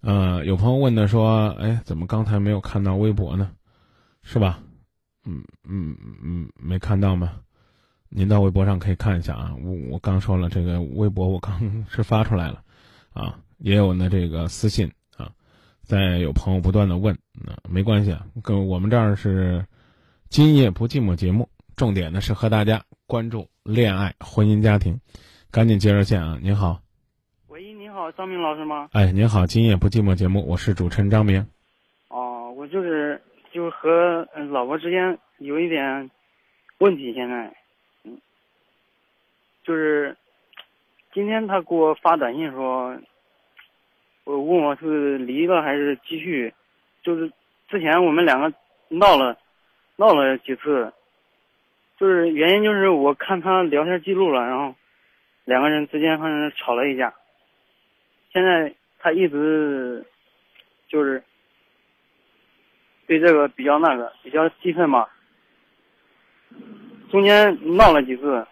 [0.00, 3.52] 呃，有朋友问的说，哎，怎么刚才没有看到微博呢？
[4.24, 4.58] 是吧？
[5.24, 7.40] 嗯嗯嗯，没看到吗？
[8.08, 12.64] 您到微博上可以看一下啊，我我刚说了，这个微博我刚 是发出来了，
[13.12, 14.90] 啊，也有呢这个私信
[15.92, 19.66] 啊，再有朋友不断的问，那没关系啊，跟我们这儿是
[20.30, 24.98] 今夜不寂寞节目，重点呢是和大家关注恋爱、婚姻、家庭。
[25.50, 26.38] 赶紧接热线啊！
[26.40, 26.80] 您好，
[27.48, 28.88] 喂，您好，张明老师吗？
[28.92, 31.46] 哎，您好，今夜不寂寞节目，我是主持人张明。
[32.08, 33.20] 哦，我就是
[33.52, 36.10] 就和呃老婆之间有一点
[36.78, 37.54] 问题，现在，
[38.04, 38.18] 嗯，
[39.62, 40.16] 就是
[41.12, 42.98] 今天他给我发短信说，
[44.24, 46.54] 我问我是离了还是继续，
[47.02, 47.32] 就是
[47.68, 48.52] 之前我们两个
[48.88, 49.36] 闹了
[49.96, 50.92] 闹了几次，
[51.98, 54.74] 就是原因就是我看他聊天记录了，然后
[55.44, 57.12] 两个人之间好像吵了一架，
[58.32, 60.06] 现在他一直
[60.86, 61.22] 就是
[63.08, 65.08] 对这个比较那个比较气愤嘛，
[67.10, 68.46] 中间闹了几次，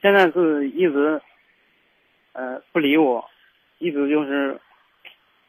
[0.00, 1.20] 现在是一直
[2.32, 3.28] 呃不理我，
[3.78, 4.58] 一直就是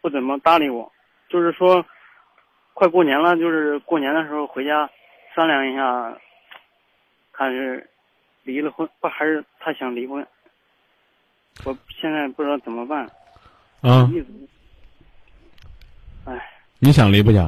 [0.03, 0.91] 不怎么搭理我，
[1.29, 1.85] 就是说
[2.73, 4.89] 快过年了，就是过年的时候回家
[5.33, 6.13] 商量一下，
[7.31, 7.89] 看是
[8.43, 10.27] 离了婚不还是他想离婚，
[11.63, 13.09] 我现在不知道怎么办。
[13.79, 14.11] 啊，
[16.25, 17.45] 哎，你想离不想？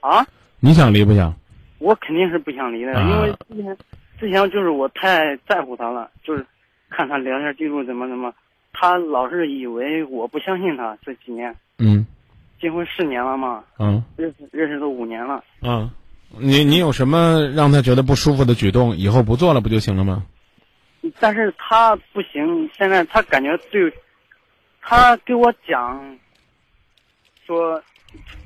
[0.00, 0.26] 啊，
[0.58, 1.32] 你想离不想？
[1.78, 3.78] 我肯定是不想离的，啊因为之前
[4.18, 6.44] 之前就是我太在乎他了，就是
[6.90, 8.34] 看他聊天记录怎么怎么，
[8.72, 10.98] 他老是以为我不相信他。
[11.02, 12.06] 这几年嗯
[12.60, 15.90] 结婚四年了嘛，嗯认识认识都五年了，嗯，
[16.36, 18.96] 你你有什么让他觉得不舒服的举动？
[18.96, 20.24] 以后不做了不就行了吗？
[21.20, 23.92] 但是他不行，现在他感觉对，
[24.82, 26.18] 他给我讲
[27.46, 27.80] 说，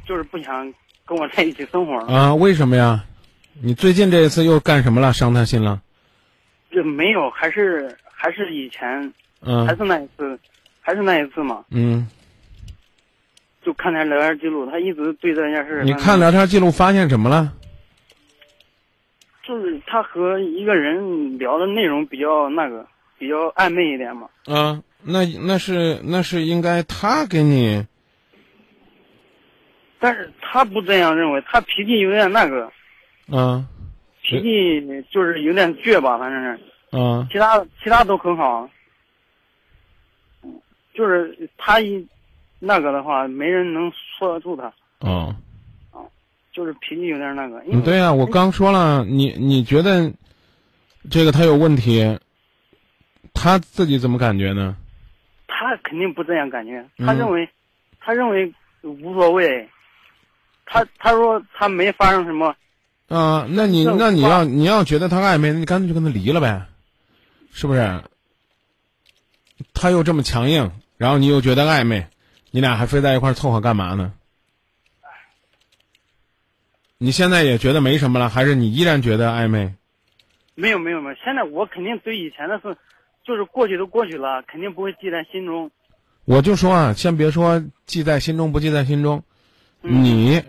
[0.07, 0.73] 就是不想
[1.07, 2.15] 跟我在一起生活了。
[2.15, 3.05] 啊，为什么呀？
[3.63, 5.13] 你最近这一次又干什么了？
[5.13, 5.81] 伤他心了？
[6.71, 10.39] 这没有，还是还是以前，嗯还是那一次，
[10.83, 11.65] 还是那一次嘛。
[11.71, 12.07] 嗯，
[13.65, 15.83] 就看他聊天记录，他一直对这件事。
[15.85, 17.53] 你看聊天记录发现什么了？
[19.45, 22.87] 就是他和一个人聊的内容比较那个，
[23.19, 24.29] 比较暧昧一点嘛。
[24.47, 27.85] 啊，那那是那是应该他给你
[29.99, 32.71] 但是他不这样认为，他脾气有点那个，
[33.31, 33.65] 啊
[34.23, 36.61] 脾气就是有点倔吧，反正是。
[36.97, 38.69] 啊其他其他都很好，
[40.95, 42.07] 就是他一
[42.65, 45.35] 那个的话，没人能说得住他，哦，
[46.53, 47.61] 就是脾气有点那个。
[47.67, 50.13] 嗯，对呀、我刚说了，你你觉得
[51.11, 52.21] 这个他有问题，
[53.35, 54.77] 他自己怎么感觉呢？
[55.49, 57.49] 他肯定不这样感觉，嗯他认为，
[57.99, 59.69] 他认为无所谓。
[60.65, 62.55] 他他说他没发生什么，
[63.09, 66.63] 啊，那你那你要你要觉得他暧昧，那你干脆就跟他离了呗，
[67.53, 68.01] 是不是？
[69.75, 72.07] 他又这么强硬，然后你又觉得暧昧，
[72.53, 74.13] 你俩还非在一块儿凑合干嘛呢？
[76.99, 79.75] 你现在也觉得没什么了，还是你依然觉得暧昧？
[80.55, 81.17] 没有没有没有。
[81.17, 82.77] 现在我肯定对以前的事，
[83.25, 85.71] 就是过去都过去了，肯定不会记在心中。
[86.27, 89.25] 我就说啊，先别说记在心中不记在心中，
[89.83, 90.45] 嗯你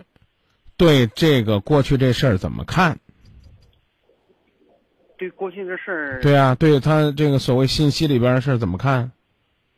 [0.76, 2.98] 对这个过去这事儿怎么看？
[5.16, 9.10] 对过去的事儿，对啊，对他这个所谓信息里边的事儿怎么看？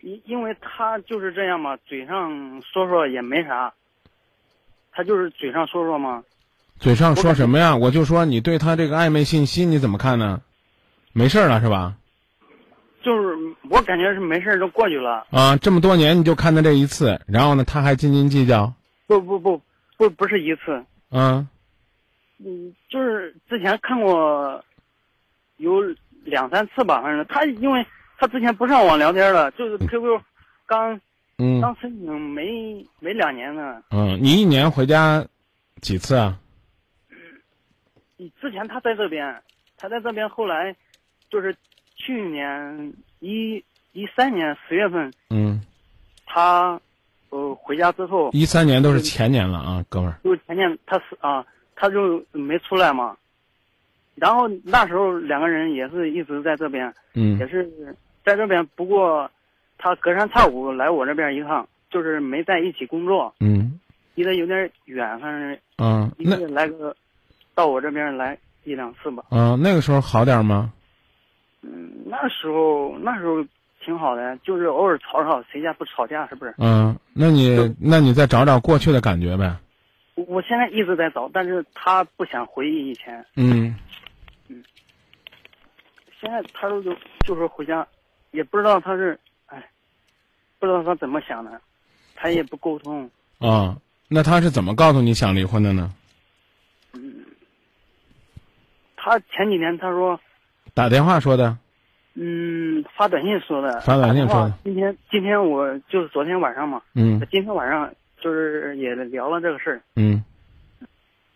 [0.00, 3.72] 因因为他就是这样嘛，嘴上说说也没啥，
[4.92, 6.24] 他就是嘴上说说嘛。
[6.78, 7.76] 嘴上说什么呀？
[7.76, 10.42] 我就说你对他这个暧昧信息你怎么看呢？
[11.12, 11.96] 没事儿了是吧？
[13.02, 13.36] 就是
[13.70, 18.74] 我感觉是没事儿都过去了，啊，这么多年你就看他这一次，然后呢他还斤斤计较，
[19.06, 19.62] 不不不
[19.96, 21.46] 不不是一次，啊
[22.38, 24.62] 嗯，就是之前看过
[25.56, 25.80] 有
[26.24, 27.86] 两三次吧，反正他因为
[28.18, 30.20] 他之前不上网聊天了，就是 QQ
[30.66, 31.00] 刚
[31.38, 35.24] 嗯刚申请没没两年呢，嗯，你一年回家
[35.80, 36.38] 几次啊？
[38.16, 39.42] 你之前他在这边，
[39.76, 40.74] 他在这边，后来
[41.28, 41.54] 就是
[41.96, 43.62] 去年一
[43.92, 45.60] 一三年十月份，嗯，
[46.24, 46.80] 他
[47.28, 50.18] 呃回家之后，一三年都是前年了啊，哥们儿。
[50.24, 51.44] 就是前年他是啊，
[51.74, 53.14] 他就没出来嘛。
[54.14, 57.70] 然后那时候两个人也是一直在这边，嗯也是
[58.26, 58.66] 在这边。
[58.74, 59.30] 不过
[59.78, 63.78] 他隔三差五来我这边一趟，就是没在一起工作，嗯
[64.16, 66.94] 离得有点远，反正嗯，一个月来个
[67.54, 69.22] 到我这边来一两次吧。
[69.30, 70.72] 啊，那个时候好点儿吗？
[71.62, 73.44] 嗯，那时候那时候
[73.84, 76.54] 挺好的，就是偶尔吵吵，谁家不吵架是不是？
[76.58, 79.56] 嗯，那你那你再找找过去的感觉呗。
[80.16, 83.24] 我我现在一直在找，但是他不想回忆以前。
[83.36, 83.76] 嗯
[86.18, 86.90] 现在他都就
[87.26, 87.86] 就说回家，
[88.36, 89.70] 也不知道他是，哎，
[90.58, 91.58] 不知道他怎么想的，
[92.14, 93.10] 他也不沟通。
[93.38, 95.90] 啊，那他是怎么告诉你想离婚的呢？
[96.92, 97.24] 嗯
[98.96, 100.20] 他前几天他说，
[100.74, 101.56] 打电话说的。
[102.14, 103.80] 嗯，发短信说的。
[103.80, 104.54] 发短信说的。
[104.64, 106.82] 今天今天我就是昨天晚上嘛。
[106.94, 107.20] 嗯。
[107.30, 109.80] 今天晚上就是也聊了这个事儿。
[109.94, 110.24] 嗯。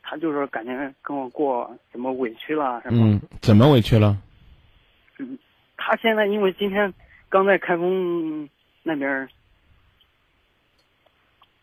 [0.02, 3.06] 他就说感觉跟我过怎么委屈了什么。
[3.06, 4.16] 嗯，怎么委屈了？
[5.90, 6.94] 嗯，他现在因为今天
[7.28, 8.48] 刚在开封
[8.84, 9.28] 那边，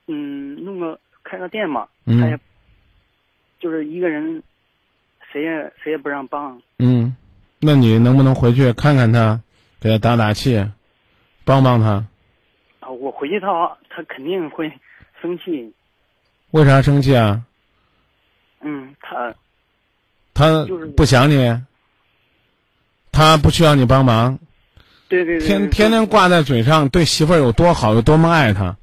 [0.08, 2.38] 嗯，弄个开个店嘛，嗯、他也
[3.60, 4.44] 就是一个人，
[5.32, 6.62] 谁也谁也不让帮。
[6.80, 7.16] 嗯，
[7.60, 9.42] 那你能不能回去看看他，
[9.80, 10.62] 给他打打气，
[11.46, 12.06] 帮帮他？
[12.82, 14.72] 啊，我回去他他肯定会
[15.22, 15.74] 生气。
[16.52, 17.42] 为啥生气啊？
[18.62, 19.34] 嗯，他
[20.34, 21.36] 他不想你，
[23.18, 24.38] 他不需要你帮忙。
[25.10, 25.48] 对对对。
[25.48, 28.78] 天天天挂在嘴上，对媳妇儿有多好，有多么爱她，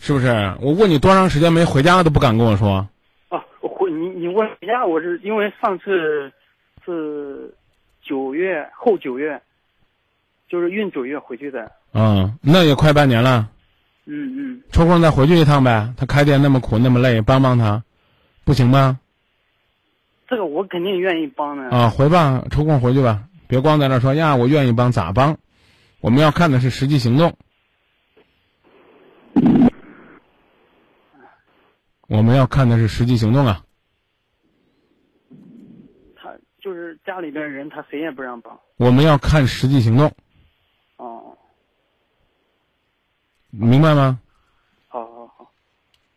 [0.00, 0.54] 是不是？
[0.60, 2.88] 我问你多长时间没回家，都不敢跟我说。
[3.30, 6.30] 啊，我回你你问回家，我是因为上次
[6.84, 7.52] 是
[8.00, 9.42] 九月后九月，
[10.48, 11.72] 就是孕九月回去的。
[11.92, 13.48] 嗯，那也快半年了。
[14.06, 14.62] 嗯嗯。
[14.70, 15.92] 抽空再回去一趟呗。
[15.96, 17.82] 他开店那么苦那么累，帮帮他，
[18.44, 19.00] 不行吗？
[20.28, 25.36] 这个我肯定愿意帮的啊，回吧，抽空回去吧，别光在那说呀，我愿意帮，咋帮？
[26.00, 27.36] 我们要看的是实际行动。
[32.06, 33.64] 我们要看的是实际行动啊。
[36.14, 36.32] 他
[36.62, 38.56] 就是家里边人，他谁也不让帮。
[38.76, 40.12] 我们要看实际行动。
[40.96, 41.36] 哦。
[43.50, 44.20] 明白吗？
[44.86, 45.52] 好好好。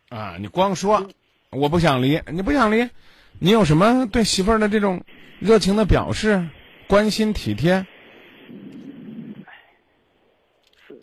[0.09, 1.09] 啊，你光说
[1.49, 2.87] 我不想离，你不想离。
[3.39, 5.03] 你有什么对媳妇儿的这种
[5.39, 6.47] 热情的表示、
[6.93, 7.87] 关心体贴？
[10.87, 10.95] 是，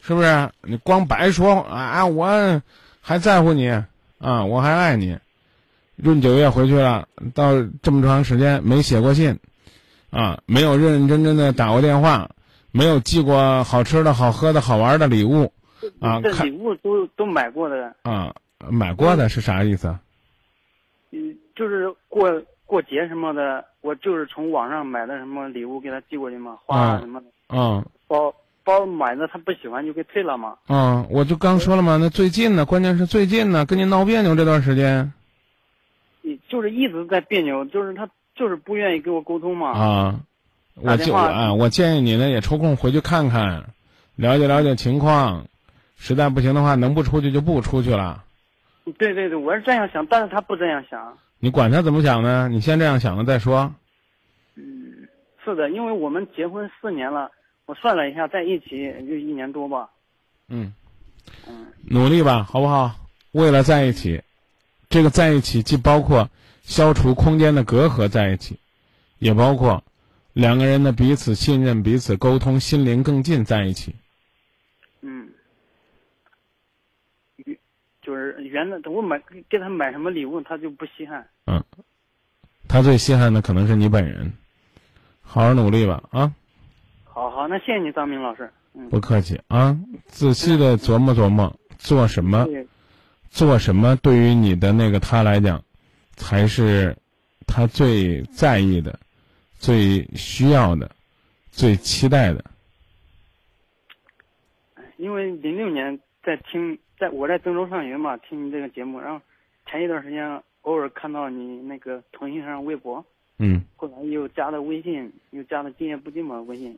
[0.00, 0.48] 是不是？
[0.62, 2.62] 你光白说啊，我
[3.00, 3.68] 还在乎你
[4.20, 5.18] 啊，我还爱你。
[5.96, 7.50] 闰九月回去了，到
[7.82, 9.40] 这么长时间没写过信，
[10.10, 12.30] 啊，没有认认真真的打过电话，
[12.70, 15.52] 没有寄过好吃的好喝的好玩的礼物，
[15.98, 17.92] 啊，这礼物都都买过的。
[18.02, 18.36] 啊，
[18.70, 19.98] 买过的是啥意思？
[21.10, 21.36] 嗯。
[21.56, 22.30] 就是过
[22.68, 27.26] 过节什么的，我就是从网上买的什么礼物给他寄过去嘛，花什么的。
[27.48, 27.84] 嗯。
[28.06, 28.32] 包
[28.64, 30.56] 包买的他不喜欢就给退了嘛。
[30.68, 35.12] 嗯，我就刚说了嘛，那最近呢，关键是最近呢，跟您闹别扭这段时间。
[36.22, 39.70] 你就是一直在别扭，就是他就是不愿意跟我沟通嘛。
[39.70, 40.20] 啊，
[40.74, 43.64] 我就啊，我建议你呢也抽空回去看看，
[44.16, 45.46] 了解了解情况，
[45.96, 48.24] 实在不行的话，能不出去就不出去了。
[48.98, 51.18] 对对对，我是这样想，但是他不这样想。
[51.40, 52.48] 你管他怎么想呢？
[52.48, 53.74] 你先这样想了再说。
[54.56, 55.08] 嗯，
[55.44, 57.30] 是的，因为我们结婚四年了，
[57.66, 59.90] 我算了一下，在一起就一年多吧。
[60.48, 60.72] 嗯。
[61.46, 61.66] 嗯。
[61.88, 62.94] 努力吧，好不好？
[63.32, 64.22] 为了在一起，
[64.88, 66.28] 这个在一起既包括
[66.62, 68.58] 消除空间的隔阂在一起，
[69.18, 69.84] 也包括
[70.32, 73.94] 两个人的彼此信任、彼此沟通、心灵更近在一起。
[75.02, 75.28] 嗯。
[78.08, 79.20] 就是原来我买
[79.50, 81.28] 给他买什么礼物，他就不稀罕。
[81.44, 81.62] 嗯，
[82.66, 84.32] 他最稀罕的可能是你本人。
[85.20, 86.32] 好好努力吧，啊！
[87.04, 88.50] 好好，那谢谢你，张明老师。
[88.72, 92.46] 嗯，不客气啊，仔细的琢磨琢磨，做什么，
[93.28, 95.62] 做什么对于你的那个他来讲，
[96.16, 96.96] 才是
[97.46, 98.98] 他最在意的、
[99.58, 100.90] 最需要的、
[101.50, 102.42] 最期待的。
[104.96, 106.78] 因为零六年在听。
[106.98, 109.20] 在我在郑州上学嘛，听你这个节目，然后
[109.66, 113.04] 前一段时间偶尔看到你那个腾讯上微博，
[113.38, 116.76] 嗯，后来又加了微信，又加了今夜不寂寞微信，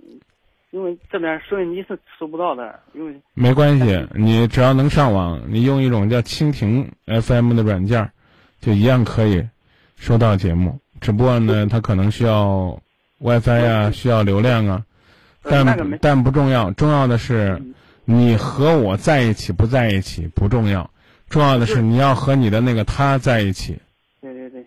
[0.70, 8.10] 因为这边收音机是收不到的，因为没关系，你只要能上网，你用一种叫蜻蜓 FM 的软件，
[8.60, 9.42] 就一样可以
[9.96, 10.78] 收到节目。
[11.00, 12.78] 只不过呢，它可能需要
[13.18, 14.84] WiFi 啊，需要流量啊，
[15.42, 17.60] 但但不重要，重要的是。
[18.12, 20.90] 你和我在一起不在一起不重要，
[21.28, 23.78] 重要的是你要和你的那个他在一起。
[24.20, 24.66] 对对对，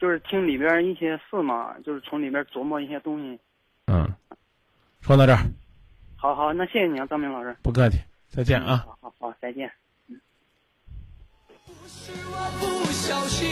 [0.00, 3.38] 就是听里边一些事嘛，就是从里边琢磨一些东西。
[3.86, 4.10] 嗯，
[5.02, 5.40] 说到这儿。
[6.16, 7.54] 好好，那谢谢你啊，张明老师。
[7.62, 7.98] 不客气，
[8.30, 8.78] 再见啊。
[8.86, 9.70] 好好好，再见。
[10.08, 10.18] 嗯。
[11.66, 13.46] 不是我不小心，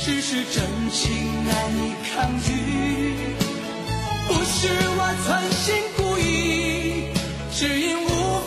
[0.00, 1.10] 只是真情
[1.46, 2.52] 难以抗拒。
[4.28, 6.99] 不是我存心故意。
[7.60, 8.39] 只因无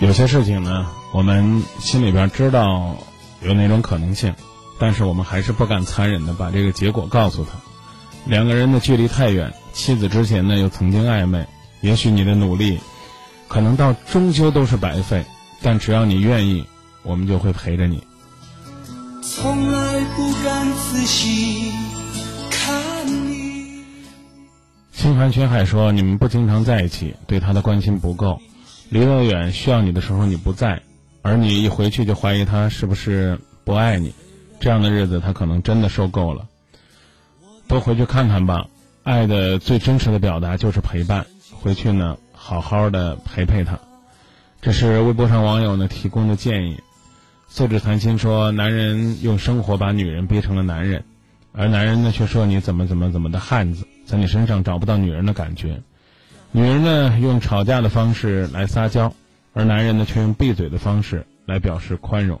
[0.00, 2.96] 有些事情呢，我们心里边知道
[3.42, 4.34] 有那种可能性，
[4.78, 7.50] 但是我们还是不敢残忍的把这个结果告诉他。
[8.24, 11.46] 两个人的距离太远，妻子之前呢又曾经暧昧，
[11.82, 12.80] 也许你的努力，
[13.46, 15.24] 可能到终究都是白费。
[15.60, 16.64] 但只要你愿意，
[17.02, 18.02] 我们就会陪着你。
[19.22, 21.72] 从来不敢仔细
[22.50, 23.84] 看你。
[24.92, 28.40] 星寒群海说：“你们不经常在一起，对他的关心不够。
[28.90, 30.82] 离得远，需要你的时候你不在，
[31.22, 34.12] 而你一回去就怀疑他是不是不爱你。
[34.58, 36.46] 这样的日子，他可能真的受够了。
[37.68, 38.66] 多回去看看吧。
[39.02, 41.24] 爱的最真实的表达就是陪伴。
[41.52, 43.78] 回去呢，好好的陪陪他。”
[44.60, 46.76] 这是微博上网友呢提供的建议。
[47.48, 51.04] 素质谈心说，男人用生活把女人逼成了男人，
[51.52, 55.80] 而男人呢却说你怎么怎么怎么的汉子，在你身上找不到女人的感觉。
[56.52, 59.14] 女人呢用吵架的方式来撒娇，
[59.52, 62.40] 而男人呢却用闭嘴的方式来表示宽容。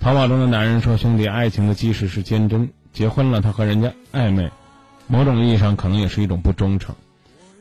[0.00, 4.50] 淘宝中的男人说：“兄弟，爱情的基石是坚贞，结婚了他和人家暧昧，
[5.06, 6.96] 某种意义上可能也是一种不忠诚，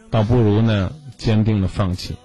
[0.10, 2.16] 倒不如呢坚定的放弃。”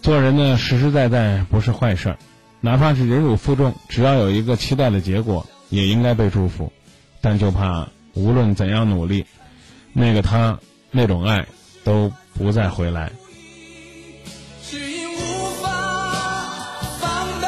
[0.00, 2.18] 做人呢，实实在在不是坏事儿，
[2.62, 6.72] 哪怕是忍辱负重，只要有一个期待的结果，也应该被祝福。
[7.20, 9.26] 但就怕无论怎样努力，
[9.92, 10.58] 那个他
[10.90, 11.46] 那种爱
[11.84, 13.12] 都不再回来。
[14.68, 15.18] 只因无
[15.60, 15.66] 法
[17.00, 17.46] 放开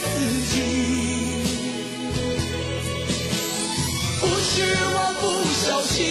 [0.00, 0.04] 自
[0.50, 0.54] 己，
[4.20, 4.62] 不是
[4.94, 5.22] 我不
[5.54, 6.04] 小心，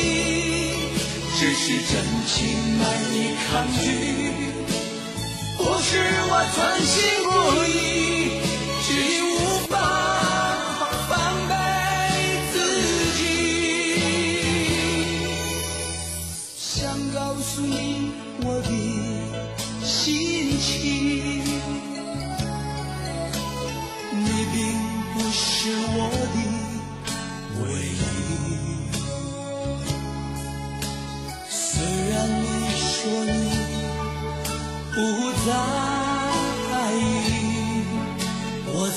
[1.38, 1.64] 只是
[1.94, 1.94] 真
[2.26, 2.36] 情
[2.80, 2.84] 难
[3.14, 3.16] 以
[3.48, 3.50] 抗
[3.80, 3.82] 拒。
[5.58, 5.90] 不是
[6.30, 7.30] 我存心故
[7.66, 7.72] 意，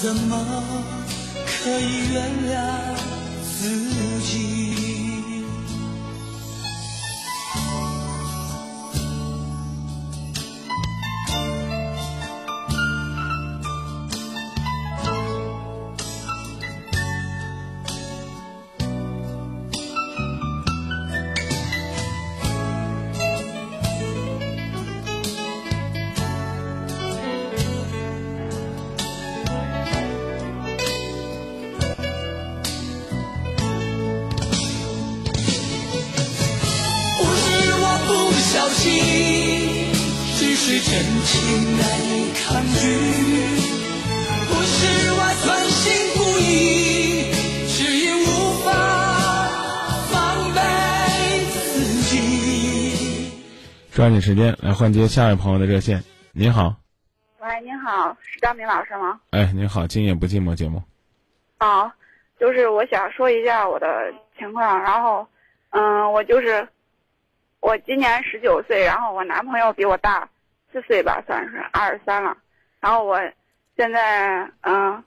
[0.02, 0.62] 怎么
[1.62, 2.99] 可以原谅？
[38.72, 39.92] 心，
[40.36, 42.80] 只是真情难以抗拒。
[44.48, 45.82] 不是我存心
[46.16, 47.30] 故意，
[47.68, 48.26] 只因无
[48.64, 48.68] 法
[50.10, 50.14] 防
[50.54, 50.58] 备
[51.50, 51.58] 自
[52.08, 53.32] 己。
[53.92, 56.02] 抓紧时间来换接下一位朋友的热线。
[56.32, 56.74] 您好，
[57.40, 59.20] 喂，您好，是张明老师吗？
[59.30, 60.82] 哎，您好，今夜不寂寞节目。
[61.58, 61.92] 啊，
[62.38, 63.86] 就是我想说一下我的
[64.38, 65.26] 情况，然后，
[65.70, 66.66] 嗯，我就是，
[67.60, 70.28] 我今年十九岁，然后我男朋友比我大
[70.72, 72.36] 四岁吧，算是二十三了，
[72.80, 73.20] 然后我
[73.76, 75.02] 现在，嗯，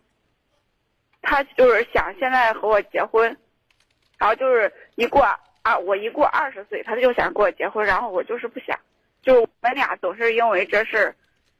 [1.21, 3.35] 他就是想现在和我结婚，
[4.17, 5.21] 然后就是一过
[5.63, 8.77] 啊，我一过二十岁，他就想跟我结婚，然后我就是不想，
[9.21, 11.15] 就我们俩总是因为这事儿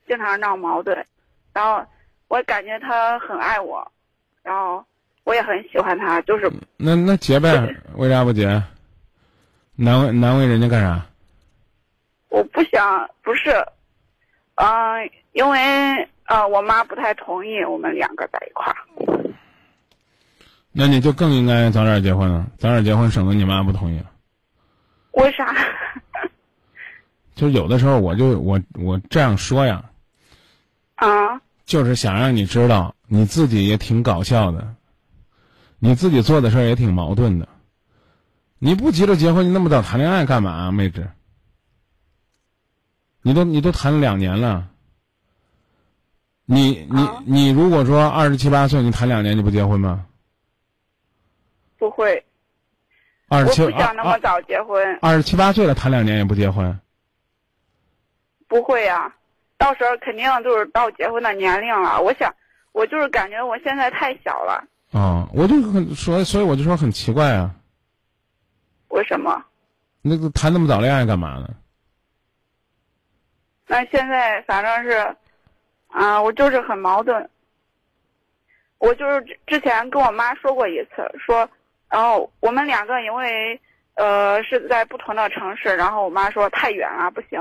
[0.08, 1.06] 经常闹矛盾，
[1.54, 1.86] 然后
[2.28, 3.92] 我感觉他很爱我，
[4.44, 4.86] 然后
[5.24, 7.50] 我也很喜欢他，就是那那结呗，
[7.96, 8.62] 为啥不结？
[9.76, 11.06] 难为难为人家干啥？
[12.30, 13.52] 我不想，不是，
[14.56, 15.60] 嗯、因为
[16.26, 18.78] 呃，我妈不太同意我们两个在一块儿。
[20.72, 24.10] 那你就更应该早点结婚了，早点结婚省得你妈不同意了。
[25.12, 25.54] 为啥？
[27.36, 29.84] 就有的时候我就我我这样说呀，
[30.96, 34.76] 啊，就是想让你知道你自己也挺搞笑的，
[35.80, 37.48] 你自己做的事儿也挺矛盾的。
[38.66, 41.06] 你不急着结婚，你那么早谈恋爱干嘛、啊，妹子？
[43.22, 44.70] 你都你都谈了两年了，
[46.46, 50.06] 你你你如果说二十七八岁，你谈两年你不结婚吗？
[51.78, 52.24] 不会，
[53.28, 56.80] 二十七我不想那么早结婚，二十七八岁了谈两年也不结婚，
[58.48, 59.14] 不会呀、
[59.58, 62.02] 到时候肯定就是到结婚的年龄了。
[62.02, 62.34] 我想，
[62.72, 64.64] 我就是感觉我现在太小了，
[64.94, 67.54] 啊、我就很所以，所以我就说很奇怪啊，
[68.94, 69.44] 为什么？
[70.04, 71.50] 那个谈那么早恋爱干嘛呢？
[73.68, 75.16] 那现在反正是，
[75.88, 77.28] 啊，我就是很矛盾。
[78.78, 81.50] 我就是之之前跟我妈说过一次，说，
[81.90, 83.60] 然后我们两个因为
[83.96, 87.40] 呃是在不同的城市，然后我妈说太远了不行，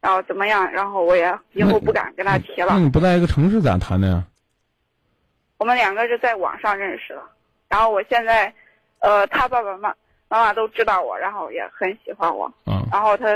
[0.00, 2.78] 然后怎么样，然后我也以后不敢跟她提了那。
[2.78, 4.22] 你不在一个城市咋谈的呀？
[5.58, 7.22] 我们两个是在网上认识的，
[7.68, 8.54] 然后我现在，
[9.00, 9.92] 呃，他爸爸妈
[10.32, 13.26] 妈妈都知道我，然后也很喜欢我，嗯然后他，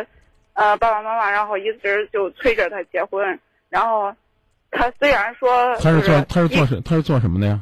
[0.54, 4.10] 呃，爸爸妈妈然后一直就催着他结婚，然后
[4.70, 7.60] 他虽然说他是做他是做什他是做什么的呀？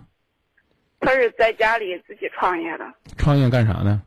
[1.00, 2.84] 他是在家里自己创业的，
[3.18, 4.02] 创业干啥呢？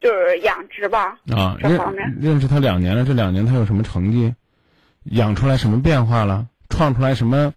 [0.00, 4.32] 就是养殖吧，啊，认这方面认识他两年了，这两年他有什么成绩？
[5.02, 6.46] 养出来什么变化了？
[6.68, 7.52] 创出来什么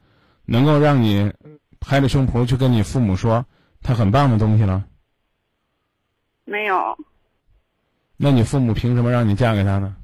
[0.45, 1.31] 能够让你
[1.79, 3.45] 拍着胸脯去跟你父母说
[3.83, 4.83] 他很棒的东西了？
[6.45, 6.97] 没有，
[8.17, 9.95] 那你父母凭什么让你嫁给他呢？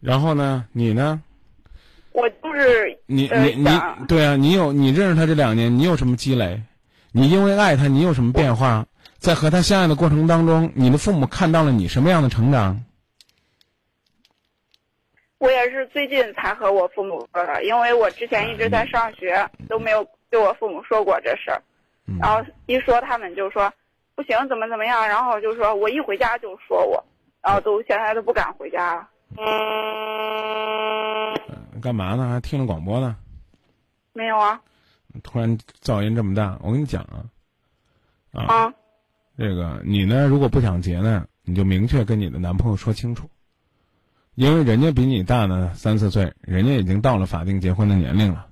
[0.00, 1.22] 然后呢，你呢？
[2.12, 6.60] 我就是呃你你你对啊，你有你认识他这两年，你有什么积累？
[7.12, 8.86] 你因为爱他，你有什么变化？
[9.18, 12.84] 在和他相爱的过程当中，你的父母看到了你什么样的成长？
[15.38, 21.62] 我也是最近才和我父母说的，因为我之前一直在上学，都没有对我父母说过这事儿。
[22.20, 23.72] 然后一说他们就说
[24.18, 27.04] 不行，怎么怎么样，然后就说我一回家就说我，
[27.40, 29.08] 然后都现在都不敢回家了。
[31.80, 32.28] 干嘛呢？
[32.28, 33.14] 还听着广播呢？
[34.12, 34.60] 没有啊，
[35.22, 37.30] 突然噪音这么大，我跟你讲啊，
[38.32, 38.74] 啊，啊，
[39.36, 43.30] 这个你呢，如果不想结呢，你就明确跟你的男朋友说清楚，
[44.34, 48.48] 因为人家比你大呢三四岁，人家已经到了法定结婚的年龄了，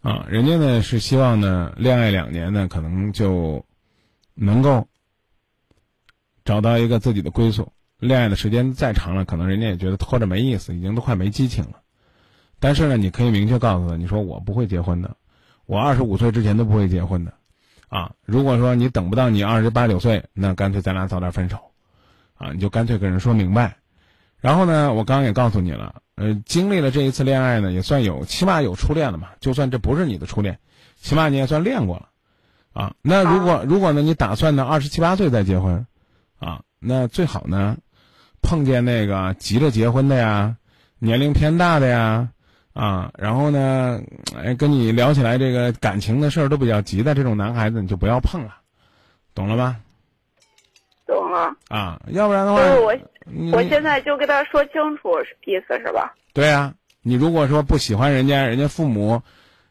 [0.00, 3.66] 啊，人家呢是希望呢恋爱两年呢，可能就
[4.42, 4.88] 能够
[6.44, 7.70] 找到一个自己的归宿。
[7.98, 11.82] 恋爱的时间再长了，可能人家也觉得拖着没意思，已经都快没激情了。
[12.58, 15.14] 但是呢，你可以明确告诉他，你说我不会结婚的，
[15.66, 17.34] 我二十五岁之前都不会结婚的，
[17.88, 21.58] 啊，如果说你等不到你二十八九岁，那干脆咱俩早点分手，
[22.34, 23.76] 啊，你就干脆跟人说明白。
[24.38, 29.28] 然后呢，我刚刚也告诉你了，呃，经历了这一次恋爱呢，也算有起码有初恋了嘛。
[29.40, 30.58] 就算这不是你的初恋，
[30.96, 32.08] 起码你也算恋过了，
[32.72, 32.94] 啊。
[33.02, 35.86] 那如果如果呢，你打算呢二十七八岁再结婚，
[36.38, 37.76] 啊，那最好呢，
[38.42, 40.56] 碰见那个急着结婚的呀，
[40.98, 42.28] 年龄偏大的呀，
[42.72, 44.00] 啊，然后呢，
[44.36, 48.56] 哎，跟你聊起来这个感情的事儿都比较急的这种男孩子，你就不要碰了，
[49.34, 49.76] 懂了吧？
[51.06, 51.54] 懂了。
[51.68, 52.96] 啊，要不然的话，就是我，
[53.52, 55.10] 我现在就跟他说清楚
[55.44, 56.14] 意思是吧？
[56.32, 56.72] 对啊，
[57.02, 59.20] 你如果说不喜欢人家，人家父母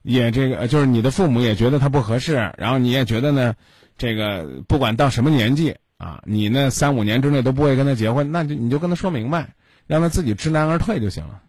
[0.10, 3.56] 也这个，就是你的父母也觉得他不合适，然后你也觉得呢，
[3.96, 9.50] 这个不管到什么年纪啊，你那三五年之内都不会跟他结婚，那就你就跟他说明白，
[9.86, 11.40] 让他自己知难而退就行了。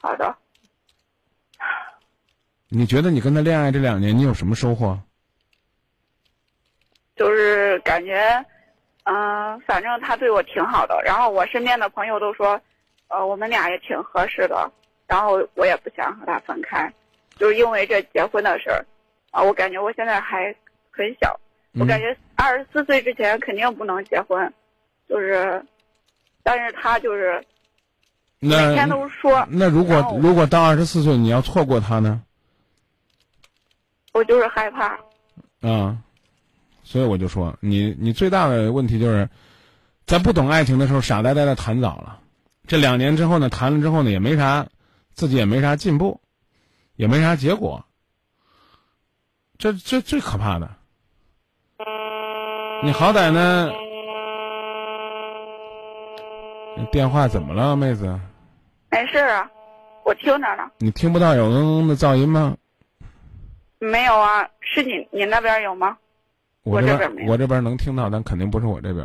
[0.00, 0.36] 好的，
[2.68, 5.00] 你觉得你跟他恋爱这两年，你有什么收获？
[7.14, 8.44] 就是感觉，
[9.04, 11.00] 嗯、反正他对我挺好的。
[11.04, 12.60] 然后我身边的朋友都说，
[13.06, 14.68] 呃，我们俩也挺合适的。
[15.08, 16.92] 然后我也不想和他分开，
[17.36, 18.86] 就是因为这结婚的事儿。
[19.30, 20.54] 啊，我感觉我现在还
[20.90, 21.38] 很小，
[21.80, 24.52] 我感觉二十四岁之前肯定不能结婚，
[25.08, 25.64] 就是，
[26.42, 27.44] 但是他就是
[28.38, 32.22] 那每天都说，那如果如果到二十四岁你要错过他呢？
[34.12, 34.98] 我就是害怕。
[35.60, 35.98] 啊，
[36.82, 39.28] 所以我就说，你你最大的问题就是，
[40.06, 42.20] 在不懂爱情的时候傻呆呆的谈早了。
[42.66, 44.66] 这两年之后呢，谈了之后呢，也没啥，
[45.18, 46.20] 自己也没啥进步，
[46.94, 47.84] 也没啥结果。
[49.58, 50.70] 这这最可怕的。
[52.84, 53.68] 你好歹呢，
[56.76, 58.16] 你电话怎么了，妹子？
[58.92, 59.50] 没事儿啊，
[60.04, 60.70] 我听着呢。
[60.78, 62.56] 你听不到有嗡嗡的噪音吗？
[63.80, 65.98] 没有啊，是你你那边有吗？
[66.62, 69.04] 我这边我这边能听到，但肯定不是我这边。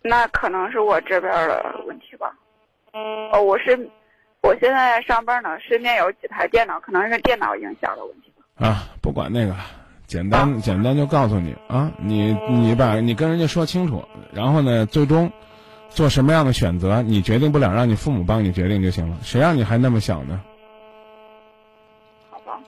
[0.00, 2.34] 那可能是我这边的问题吧。
[2.94, 3.76] 哦，我是
[4.42, 8.32] 我现在上班呢，身边有几台电脑，可能是电脑影响的问题。
[8.56, 9.54] 啊，不管那个，
[10.06, 15.30] 简单、简单就告诉你啊，你你把你跟人家说清楚，然后呢，最终
[15.90, 19.16] 做什么样的选择，你决定不了，让你父母帮你决定就行了。
[19.22, 20.42] 谁让你还那么小呢？
[22.28, 22.58] 好吧。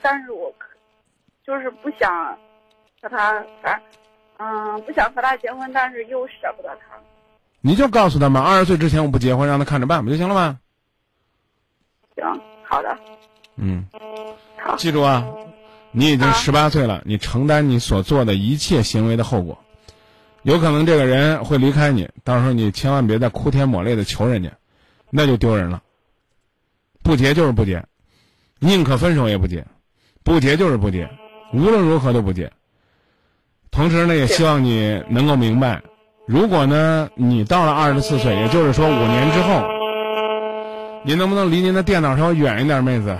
[0.00, 0.68] 但是我可
[1.44, 2.38] 就是不想
[3.02, 3.80] 和他，反正
[4.38, 6.96] 嗯，不想和他结婚，但是又舍不得他。
[7.66, 10.60] 你就告诉他们，二十岁之前我不结婚，让他看着办不就行了吗？
[12.14, 12.96] 行，好的，
[13.56, 13.84] 嗯，
[14.56, 15.26] 好，记住啊，
[15.90, 19.58] 你已经十八岁了，你承担你所做的一切行为的后果。
[20.44, 24.52] 有可能这个人会离开你，到时候你千万别再哭天抹泪的求人家，
[25.10, 25.82] 那就丢人了。
[27.02, 27.84] 不结就是不结，
[28.60, 29.66] 宁可分手也不结，
[30.22, 31.10] 不结就是不结，
[31.52, 32.52] 无论如何都不结。
[33.72, 35.82] 同时呢，也希望你能够明白，
[36.26, 39.62] 如果呢你到了二十四岁，也就是说五年之后，
[41.04, 43.16] 您能不能离您的电脑稍微远一点，妹子？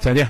[0.00, 0.26] 再见。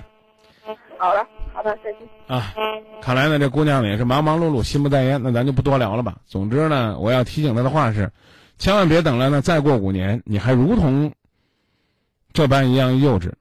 [0.98, 2.00] 好了，好的，再见。
[2.26, 2.52] 啊，
[3.00, 5.22] 看来呢，这姑娘呢也是忙忙碌碌，心不在焉。
[5.22, 6.16] 那咱就不多聊了吧。
[6.26, 8.10] 总之呢，我要提醒她的话是，
[8.58, 11.12] 千万别等了呢，再过五年，你还如同
[12.32, 13.32] 这般一样幼稚。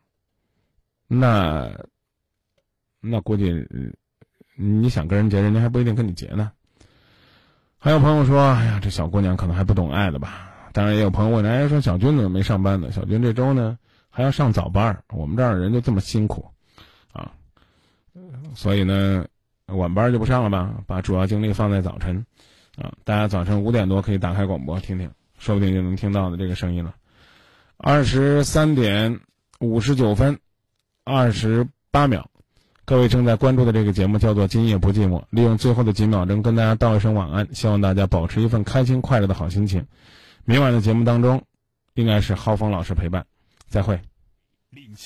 [1.07, 1.72] 那
[2.99, 3.68] 那估计
[4.56, 6.52] 你想跟人结，人家还不一定跟你结呢。
[7.86, 10.49] 还有朋友说，哎呀，这小姑娘可能还不懂爱的吧？
[10.74, 12.91] 当然也有朋友问，哎，说小军怎么没上班呢？
[12.91, 13.78] 小军这周呢
[14.10, 16.49] 还要上早班，我们这儿人就这么辛苦。
[17.14, 17.32] 啊
[18.56, 19.24] 所以呢，
[19.68, 22.26] 晚班就不上了吧，把主要精力放在早晨，
[22.76, 25.07] 啊，大家早晨五点多可以打开广播听听，
[25.38, 26.95] 说不定就能听到的这个声音了。
[27.78, 29.20] 二十三点
[29.60, 30.40] 五十九分，
[31.03, 32.28] 二十八秒，
[32.86, 39.84] 各位正在关注的这个节目叫做《今夜不寂寞》，利用最后的几秒钟跟大家道一声晚安，希望大家保持一份开心快乐的好心情。
[40.44, 41.41] 明晚的节目当中，
[41.95, 43.26] 应该是浩峰老师陪伴，
[43.68, 43.99] 再会。